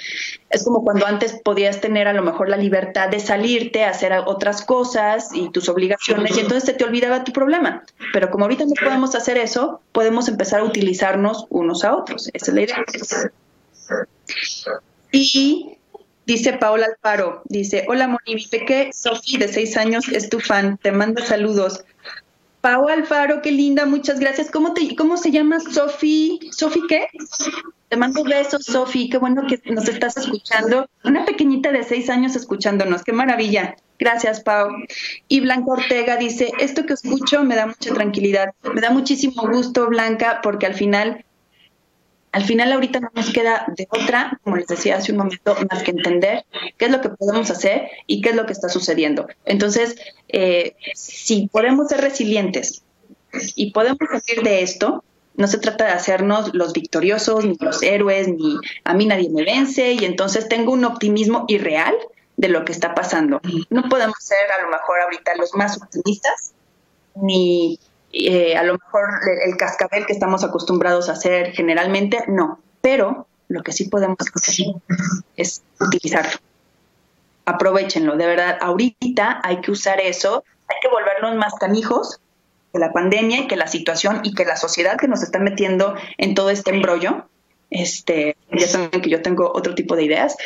[0.50, 4.62] Es como cuando antes podías tener a lo mejor la libertad de salirte, hacer otras
[4.62, 7.84] cosas y tus obligaciones y entonces se te olvidaba tu problema.
[8.12, 12.30] Pero como ahorita no podemos hacer eso, podemos empezar a utilizarnos unos a otros.
[12.32, 12.84] Esa es la idea.
[15.12, 15.78] Y
[16.26, 20.78] dice Paola Alfaro, dice, hola Moni, mi peque Sofi de seis años es tu fan,
[20.78, 21.84] te manda saludos.
[22.60, 24.50] Pau Alfaro, qué linda, muchas gracias.
[24.50, 26.40] ¿Cómo, te, cómo se llama Sofi?
[26.50, 27.08] ¿Sofi qué?
[27.88, 29.08] Te mando besos, Sofi.
[29.08, 30.88] Qué bueno que nos estás escuchando.
[31.04, 33.02] Una pequeñita de seis años escuchándonos.
[33.04, 33.76] Qué maravilla.
[33.98, 34.68] Gracias, Pau.
[35.28, 38.54] Y Blanca Ortega dice, esto que escucho me da mucha tranquilidad.
[38.74, 41.24] Me da muchísimo gusto, Blanca, porque al final
[42.34, 45.84] al final ahorita no nos queda de otra, como les decía hace un momento, más
[45.84, 46.44] que entender
[46.76, 49.28] qué es lo que podemos hacer y qué es lo que está sucediendo.
[49.44, 49.94] Entonces,
[50.26, 52.82] eh, si podemos ser resilientes
[53.54, 55.04] y podemos salir de esto,
[55.36, 59.44] no se trata de hacernos los victoriosos, ni los héroes, ni a mí nadie me
[59.44, 61.94] vence, y entonces tengo un optimismo irreal
[62.36, 63.40] de lo que está pasando.
[63.70, 66.52] No podemos ser a lo mejor ahorita los más optimistas,
[67.14, 67.78] ni
[68.12, 69.08] eh, a lo mejor
[69.44, 72.60] el cascabel que estamos acostumbrados a hacer generalmente, no.
[72.80, 74.66] Pero lo que sí podemos hacer
[75.36, 76.38] es utilizarlo.
[77.44, 78.58] Aprovechenlo, de verdad.
[78.60, 82.20] Ahorita hay que usar eso, hay que volvernos más canijos
[82.74, 85.94] que la pandemia y que la situación y que la sociedad que nos está metiendo
[86.18, 87.28] en todo este embrollo.
[87.70, 90.36] Este, ya saben que yo tengo otro tipo de ideas,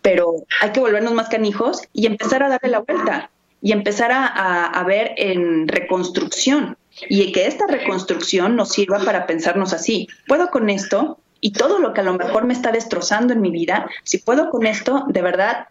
[0.00, 3.30] pero hay que volvernos más canijos y empezar a darle la vuelta
[3.60, 6.76] y empezar a ver en reconstrucción
[7.08, 11.92] y que esta reconstrucción nos sirva para pensarnos así, puedo con esto y todo lo
[11.92, 15.22] que a lo mejor me está destrozando en mi vida, si puedo con esto, de
[15.22, 15.68] verdad,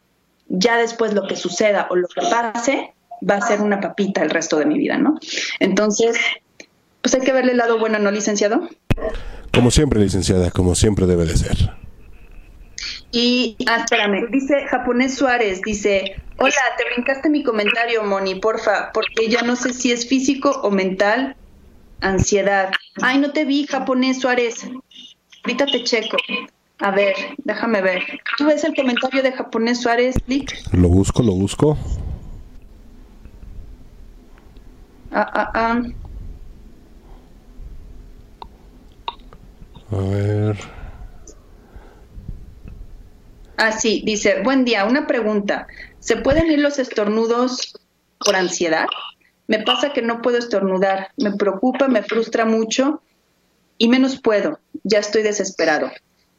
[0.48, 2.94] ya después lo que suceda o lo que pase
[3.28, 5.20] va a ser una papita el resto de mi vida, ¿no?
[5.60, 6.18] Entonces,
[7.02, 8.70] pues hay que verle el lado bueno, ¿no, licenciado?
[9.54, 11.72] Como siempre, licenciada, como siempre debe de ser.
[13.12, 19.30] Y, ah, espérame, dice Japonés Suárez, dice, hola, te brincaste mi comentario, Moni, porfa, porque
[19.30, 21.36] ya no sé si es físico o mental,
[22.02, 22.70] ansiedad.
[23.02, 24.68] Ay, no te vi, Japonés Suárez.
[25.44, 26.18] Ahorita te checo.
[26.80, 28.04] A ver, déjame ver.
[28.38, 30.54] ¿Tú ves el comentario de Japonés Suárez, Lick?
[30.74, 31.78] Lo busco, lo busco.
[35.12, 35.82] Ah, ah, ah.
[39.92, 40.58] A ver.
[43.58, 45.68] Ah, sí, dice, buen día, una pregunta.
[46.00, 47.74] ¿Se pueden ir los estornudos
[48.24, 48.86] por ansiedad?
[49.48, 53.02] Me pasa que no puedo estornudar, me preocupa, me frustra mucho
[53.78, 55.90] y menos puedo, ya estoy desesperado.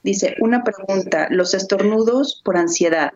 [0.02, 3.12] Dice, una pregunta, los estornudos por ansiedad,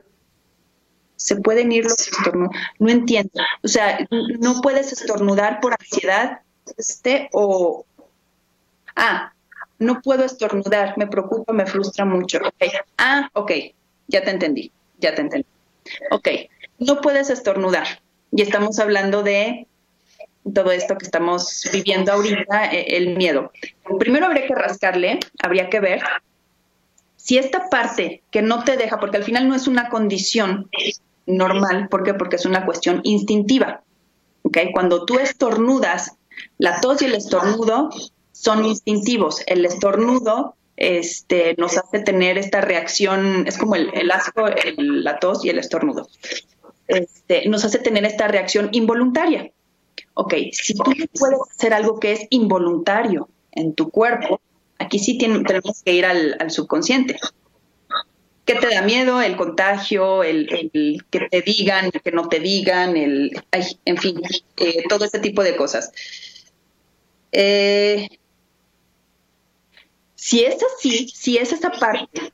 [1.22, 2.54] se pueden ir los estornudos.
[2.78, 3.30] No entiendo.
[3.62, 4.06] O sea,
[4.40, 6.40] no puedes estornudar por ansiedad,
[6.76, 7.84] este, o...
[8.96, 9.32] Ah,
[9.78, 12.40] no puedo estornudar, me preocupa, me frustra mucho.
[12.98, 13.52] Ah, ok,
[14.08, 15.46] ya te entendí, ya te entendí.
[16.10, 16.28] Ok,
[16.78, 17.86] no puedes estornudar.
[18.32, 19.66] Y estamos hablando de
[20.52, 23.52] todo esto que estamos viviendo ahorita, e, el miedo.
[23.98, 26.02] Primero habría que rascarle, habría que ver
[27.16, 30.68] si esta parte que no te deja, porque al final no es una condición
[31.26, 32.14] normal, ¿por qué?
[32.14, 33.82] Porque es una cuestión instintiva.
[34.42, 34.72] ¿okay?
[34.72, 36.12] Cuando tú estornudas,
[36.58, 37.90] la tos y el estornudo
[38.32, 39.42] son instintivos.
[39.46, 44.46] El estornudo este, nos hace tener esta reacción, es como el, asco,
[44.76, 46.08] la tos y el estornudo.
[46.88, 49.50] Este, nos hace tener esta reacción involuntaria.
[50.14, 50.82] Ok, si tú
[51.18, 54.40] puedes hacer algo que es involuntario en tu cuerpo,
[54.78, 57.18] aquí sí tenemos que ir al, subconsciente.
[58.52, 59.22] ¿Qué te da miedo?
[59.22, 60.46] El contagio, el,
[61.10, 63.30] que te digan, el que no te digan, el,
[63.84, 64.20] en fin,
[64.56, 65.92] eh, todo este tipo de cosas.
[67.32, 68.08] Eh,
[70.14, 72.32] si es así, si es esa parte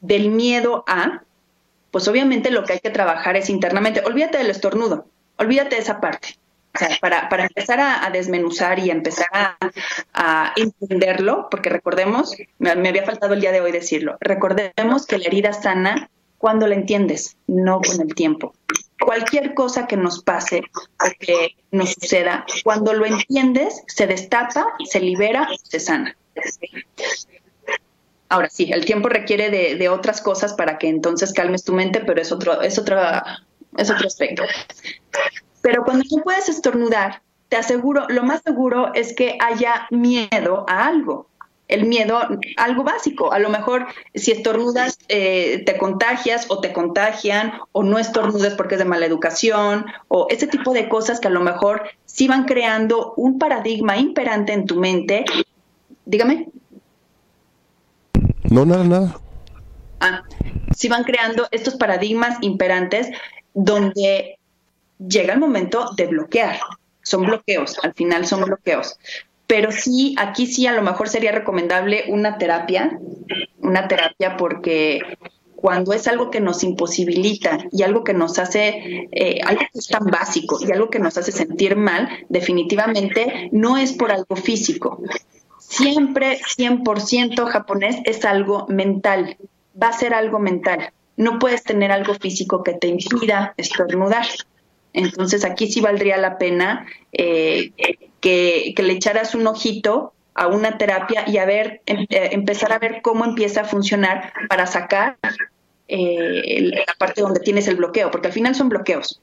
[0.00, 1.24] del miedo a,
[1.90, 4.02] pues obviamente lo que hay que trabajar es internamente.
[4.04, 5.06] Olvídate del estornudo,
[5.36, 6.38] olvídate de esa parte.
[6.74, 9.28] O sea, para, para empezar a, desmenuzar y empezar
[10.14, 15.26] a, entenderlo, porque recordemos, me, había faltado el día de hoy decirlo, recordemos que la
[15.26, 16.08] herida sana
[16.38, 18.54] cuando la entiendes, no con el tiempo.
[18.98, 20.62] Cualquier cosa que nos pase
[21.00, 26.16] o que nos suceda, cuando lo entiendes, se destapa, se libera, se sana.
[28.28, 32.20] Ahora sí, el tiempo requiere de, otras cosas para que entonces calmes tu mente, pero
[32.20, 33.44] es otro, es otra,
[33.76, 34.42] es otro aspecto.
[35.62, 40.86] Pero cuando tú puedes estornudar, te aseguro, lo más seguro es que haya miedo a
[40.86, 41.28] algo.
[41.68, 42.20] El miedo,
[42.58, 43.32] algo básico.
[43.32, 48.74] A lo mejor si estornudas eh, te contagias o te contagian o no estornudas porque
[48.74, 52.44] es de mala educación o ese tipo de cosas que a lo mejor sí van
[52.44, 55.24] creando un paradigma imperante en tu mente
[56.04, 56.48] Dígame.
[58.50, 59.20] No, nada, nada.
[60.00, 60.24] Ah,
[60.76, 63.08] sí van creando estos paradigmas imperantes
[63.54, 64.38] donde
[65.08, 66.58] llega el momento de bloquear.
[67.02, 68.98] Son bloqueos, al final son bloqueos.
[69.46, 72.98] Pero sí, aquí sí a lo mejor sería recomendable una terapia,
[73.60, 75.00] una terapia porque
[75.62, 79.86] cuando es algo que nos imposibilita y algo que nos hace, eh, algo que es
[79.86, 85.00] tan básico y algo que nos hace sentir mal, definitivamente no es por algo físico,
[85.58, 89.36] siempre 100% japonés es algo mental,
[89.80, 90.92] va a ser algo mental.
[91.16, 94.26] No puedes tener algo físico que te impida estornudar.
[94.92, 97.72] Entonces aquí sí valdría la pena eh,
[98.20, 102.78] que, le echaras un ojito a una terapia y a ver, em, eh, empezar a
[102.78, 105.18] ver cómo empieza a funcionar para sacar
[105.88, 109.20] eh, la parte donde tienes el bloqueo, porque al final son bloqueos.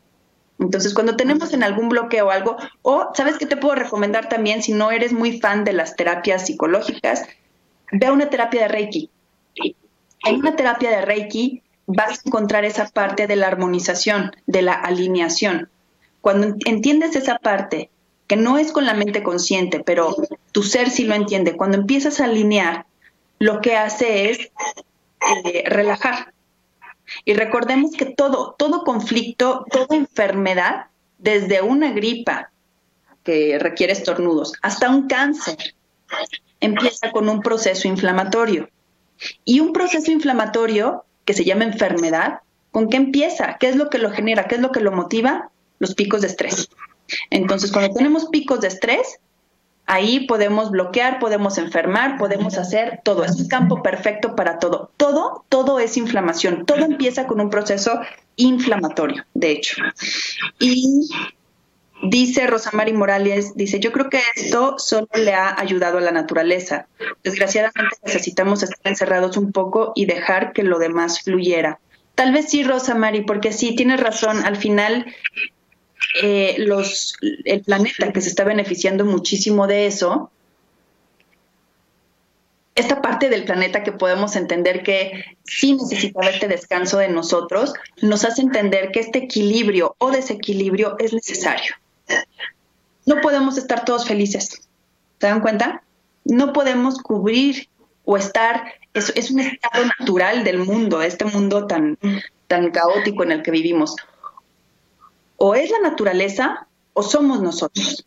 [0.60, 4.74] Entonces, cuando tenemos en algún bloqueo algo, o sabes qué te puedo recomendar también, si
[4.74, 7.24] no eres muy fan de las terapias psicológicas,
[7.92, 9.10] ve a una terapia de Reiki.
[10.26, 14.74] En una terapia de Reiki vas a encontrar esa parte de la armonización, de la
[14.74, 15.70] alineación.
[16.22, 17.90] Cuando entiendes esa parte,
[18.28, 20.16] que no es con la mente consciente, pero
[20.52, 22.86] tu ser sí lo entiende, cuando empiezas a alinear,
[23.40, 24.52] lo que hace es
[25.46, 26.34] eh, relajar,
[27.26, 30.88] y recordemos que todo, todo conflicto, toda enfermedad,
[31.18, 32.52] desde una gripa
[33.24, 35.74] que requiere estornudos hasta un cáncer,
[36.60, 38.70] empieza con un proceso inflamatorio.
[39.44, 42.40] Y un proceso inflamatorio que se llama enfermedad,
[42.72, 43.58] ¿con qué empieza?
[43.60, 44.48] ¿Qué es lo que lo genera?
[44.48, 45.52] ¿Qué es lo que lo motiva?
[45.78, 46.70] Los picos de estrés.
[47.30, 49.20] Entonces, cuando tenemos picos de estrés,
[49.86, 53.24] Ahí podemos bloquear, podemos enfermar, podemos hacer todo.
[53.24, 54.92] Es un campo perfecto para todo.
[54.98, 56.68] Todo, todo es inflamación.
[56.68, 58.00] Todo empieza con un proceso
[58.36, 59.78] inflamatorio, de hecho.
[60.60, 61.10] Y
[62.02, 66.88] dice Rosamari Morales, dice, yo creo que esto solo le ha ayudado a la naturaleza.
[67.24, 71.80] Desgraciadamente necesitamos estar encerrados un poco y dejar que lo demás fluyera.
[72.16, 74.46] Tal vez sí, Rosamari, porque sí, tienes razón.
[74.46, 75.06] Al final,
[76.22, 76.58] eh,
[77.46, 80.32] el planeta que se está beneficiando muchísimo de eso,
[82.76, 88.24] esta parte del planeta que podemos entender que sí necesitaba este descanso de nosotros, nos
[88.24, 91.76] hace entender que este equilibrio o desequilibrio es necesario.
[93.06, 94.68] No podemos estar todos felices.
[95.20, 95.84] ¿Se dan cuenta?
[96.26, 97.68] No podemos cubrir
[98.06, 101.98] o estar, es, es un estado natural del mundo, este mundo tan,
[102.48, 103.96] tan caótico en el que vivimos
[105.40, 108.06] o es la naturaleza o somos nosotros.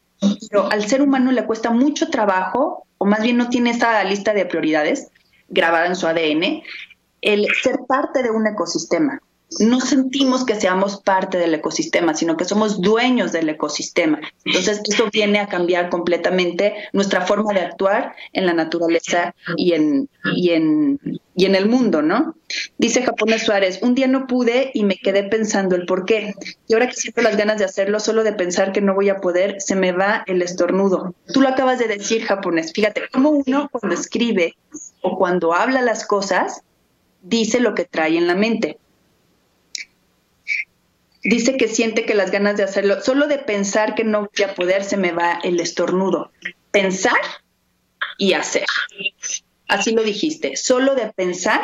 [0.49, 4.33] Pero al ser humano le cuesta mucho trabajo, o más bien no tiene esa lista
[4.33, 5.09] de prioridades
[5.49, 6.62] grabada en su ADN,
[7.23, 9.20] el ser parte de un ecosistema.
[9.59, 14.20] No sentimos que seamos parte del ecosistema, sino que somos dueños del ecosistema.
[14.45, 20.09] Entonces, eso viene a cambiar completamente nuestra forma de actuar en la naturaleza y en,
[20.35, 20.99] y en,
[21.35, 22.35] y en el mundo, ¿no?
[22.79, 26.35] Dice Japonés Suárez, un día no pude y me quedé pensando el por qué.
[26.69, 29.16] Y ahora que siento las ganas de hacerlo, solo de pensar que no voy a
[29.16, 31.15] poder, se me va el estornudo.
[31.33, 32.73] Tú lo acabas de decir, japonés.
[32.73, 34.55] Fíjate, cómo uno cuando escribe
[35.01, 36.62] o cuando habla las cosas,
[37.23, 38.79] dice lo que trae en la mente
[41.23, 44.55] dice que siente que las ganas de hacerlo, solo de pensar que no voy a
[44.55, 46.32] poder, se me va el estornudo.
[46.70, 47.20] Pensar
[48.19, 48.66] y hacer.
[49.69, 51.62] Así lo dijiste, solo de pensar,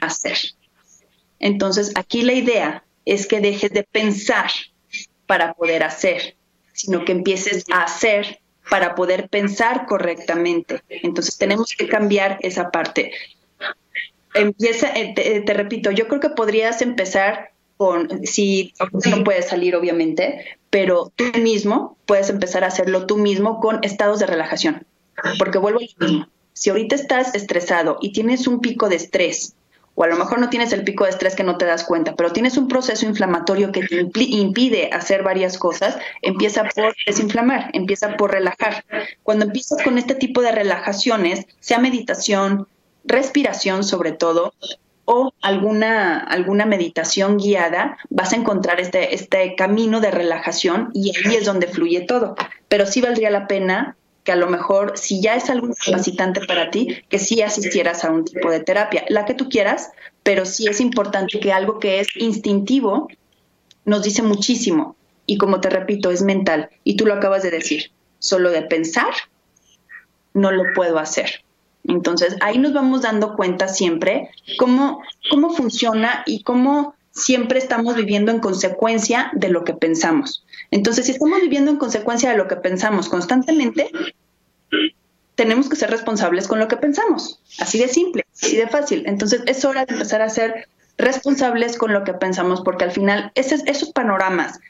[0.00, 0.36] hacer.
[1.38, 4.50] Entonces, aquí la idea es que dejes de pensar
[5.26, 6.36] para poder hacer,
[6.72, 8.40] sino que empieces a hacer
[8.70, 10.82] para poder pensar correctamente.
[10.88, 13.12] Entonces, tenemos que cambiar esa parte.
[14.34, 18.74] Empieza, eh, te, te repito, yo creo que podrías empezar con, si
[19.08, 24.18] no puedes salir obviamente, pero tú mismo puedes empezar a hacerlo tú mismo con estados
[24.18, 24.84] de relajación.
[25.38, 26.28] Porque vuelvo a lo mismo.
[26.52, 29.54] Si ahorita estás estresado y tienes un pico de estrés,
[29.94, 32.14] o a lo mejor no tienes el pico de estrés que no te das cuenta,
[32.14, 38.16] pero tienes un proceso inflamatorio que te impide hacer varias cosas, empieza por desinflamar, empieza
[38.16, 38.84] por relajar.
[39.22, 42.68] Cuando empiezas con este tipo de relajaciones, sea meditación,
[43.04, 44.54] respiración sobre todo,
[45.10, 51.34] o alguna, alguna meditación guiada, vas a encontrar este, este camino de relajación y ahí
[51.34, 52.34] es donde fluye todo.
[52.68, 56.70] Pero sí valdría la pena que a lo mejor, si ya es algo capacitante para
[56.70, 60.66] ti, que sí asistieras a un tipo de terapia, la que tú quieras, pero sí
[60.68, 63.08] es importante que algo que es instintivo
[63.86, 64.94] nos dice muchísimo.
[65.24, 66.68] Y como te repito, es mental.
[66.84, 69.14] Y tú lo acabas de decir, solo de pensar,
[70.34, 71.42] no lo puedo hacer.
[71.88, 78.30] Entonces, ahí nos vamos dando cuenta siempre cómo, cómo funciona y cómo siempre estamos viviendo
[78.30, 80.44] en consecuencia de lo que pensamos.
[80.70, 83.90] Entonces, si estamos viviendo en consecuencia de lo que pensamos constantemente,
[85.34, 87.40] tenemos que ser responsables con lo que pensamos.
[87.58, 89.04] Así de simple, así de fácil.
[89.06, 93.32] Entonces, es hora de empezar a ser responsables con lo que pensamos, porque al final
[93.34, 94.60] esos, esos panoramas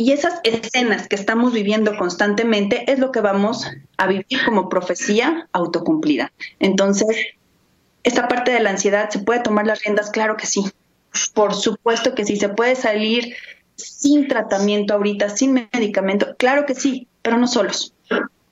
[0.00, 3.66] y esas escenas que estamos viviendo constantemente es lo que vamos
[3.98, 6.32] a vivir como profecía autocumplida.
[6.58, 7.26] Entonces,
[8.02, 10.08] esta parte de la ansiedad, ¿se puede tomar las riendas?
[10.10, 10.64] Claro que sí.
[11.34, 12.36] Por supuesto que sí.
[12.36, 13.34] ¿Se puede salir
[13.76, 16.34] sin tratamiento ahorita, sin medicamento?
[16.38, 17.92] Claro que sí, pero no solos.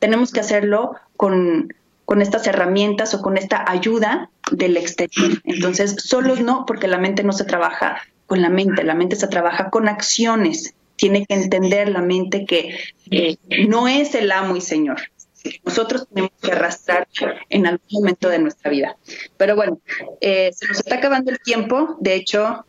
[0.00, 1.72] Tenemos que hacerlo con,
[2.04, 5.40] con estas herramientas o con esta ayuda del exterior.
[5.44, 9.28] Entonces, solos no, porque la mente no se trabaja con la mente, la mente se
[9.28, 12.76] trabaja con acciones tiene que entender la mente que
[13.10, 15.00] eh, no es el amo y señor.
[15.64, 17.06] Nosotros tenemos que arrastrar
[17.48, 18.96] en algún momento de nuestra vida.
[19.36, 19.80] Pero bueno,
[20.20, 21.96] eh, se nos está acabando el tiempo.
[22.00, 22.66] De hecho,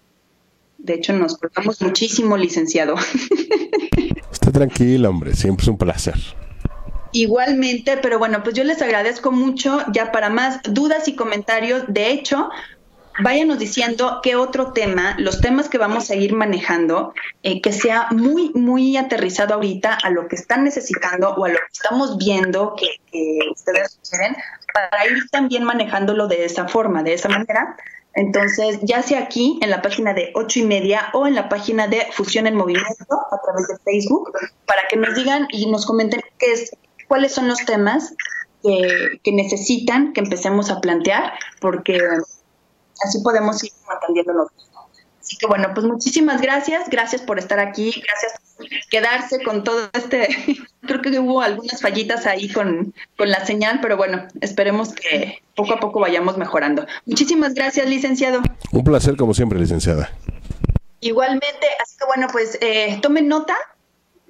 [0.78, 2.96] de hecho nos portamos muchísimo, licenciado.
[4.32, 5.36] Está tranquilo, hombre.
[5.36, 6.16] Siempre es un placer.
[7.12, 9.80] Igualmente, pero bueno, pues yo les agradezco mucho.
[9.92, 12.50] Ya para más dudas y comentarios, de hecho,
[13.22, 17.14] váyanos diciendo qué otro tema, los temas que vamos a ir manejando,
[17.44, 21.56] eh, que sea muy, muy aterrizado ahorita a lo que están necesitando o a lo
[21.56, 22.88] que estamos viendo que,
[23.52, 24.36] ustedes quieren,
[24.74, 27.76] para ir también manejándolo de esa forma, de esa manera.
[28.14, 31.88] Entonces, ya sea aquí en la página de ocho y media o en la página
[31.88, 34.32] de Fusión en Movimiento a través de Facebook,
[34.66, 36.72] para que nos digan y nos comenten qué es,
[37.08, 38.14] cuáles son los temas
[38.64, 42.00] que, que necesitan que empecemos a plantear, porque
[43.06, 44.50] así podemos ir manteniéndonos.
[45.30, 49.90] Así que bueno, pues muchísimas gracias, gracias por estar aquí, gracias por quedarse con todo
[49.94, 50.28] este,
[50.82, 55.74] creo que hubo algunas fallitas ahí con, con la señal, pero bueno, esperemos que poco
[55.74, 56.88] a poco vayamos mejorando.
[57.06, 58.42] Muchísimas gracias, licenciado.
[58.72, 60.10] Un placer como siempre, licenciada.
[61.02, 63.56] Igualmente, así que bueno, pues eh, tomen nota,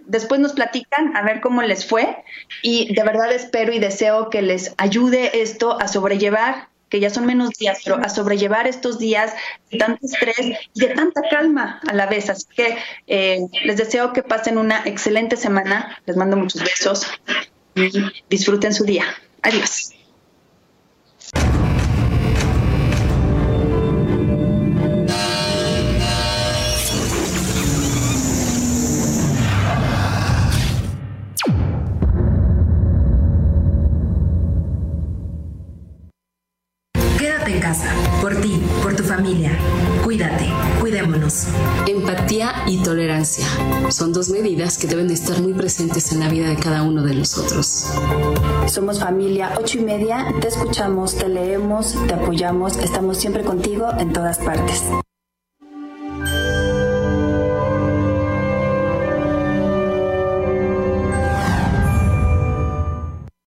[0.06, 2.24] después nos platican a ver cómo les fue
[2.62, 7.26] y de verdad espero y deseo que les ayude esto a sobrellevar que ya son
[7.26, 9.34] menos días, pero a sobrellevar estos días
[9.72, 12.30] de tanto estrés y de tanta calma a la vez.
[12.30, 15.98] Así que eh, les deseo que pasen una excelente semana.
[16.06, 17.08] Les mando muchos besos
[17.76, 17.92] y
[18.30, 19.06] disfruten su día.
[19.42, 19.94] Adiós.
[39.20, 39.52] Familia.
[40.04, 40.46] Cuídate,
[40.80, 41.48] cuidémonos.
[41.88, 43.46] Empatía y tolerancia
[43.90, 47.04] son dos medidas que deben de estar muy presentes en la vida de cada uno
[47.04, 47.86] de nosotros.
[48.68, 54.14] Somos familia ocho y media, te escuchamos, te leemos, te apoyamos, estamos siempre contigo en
[54.14, 54.84] todas partes.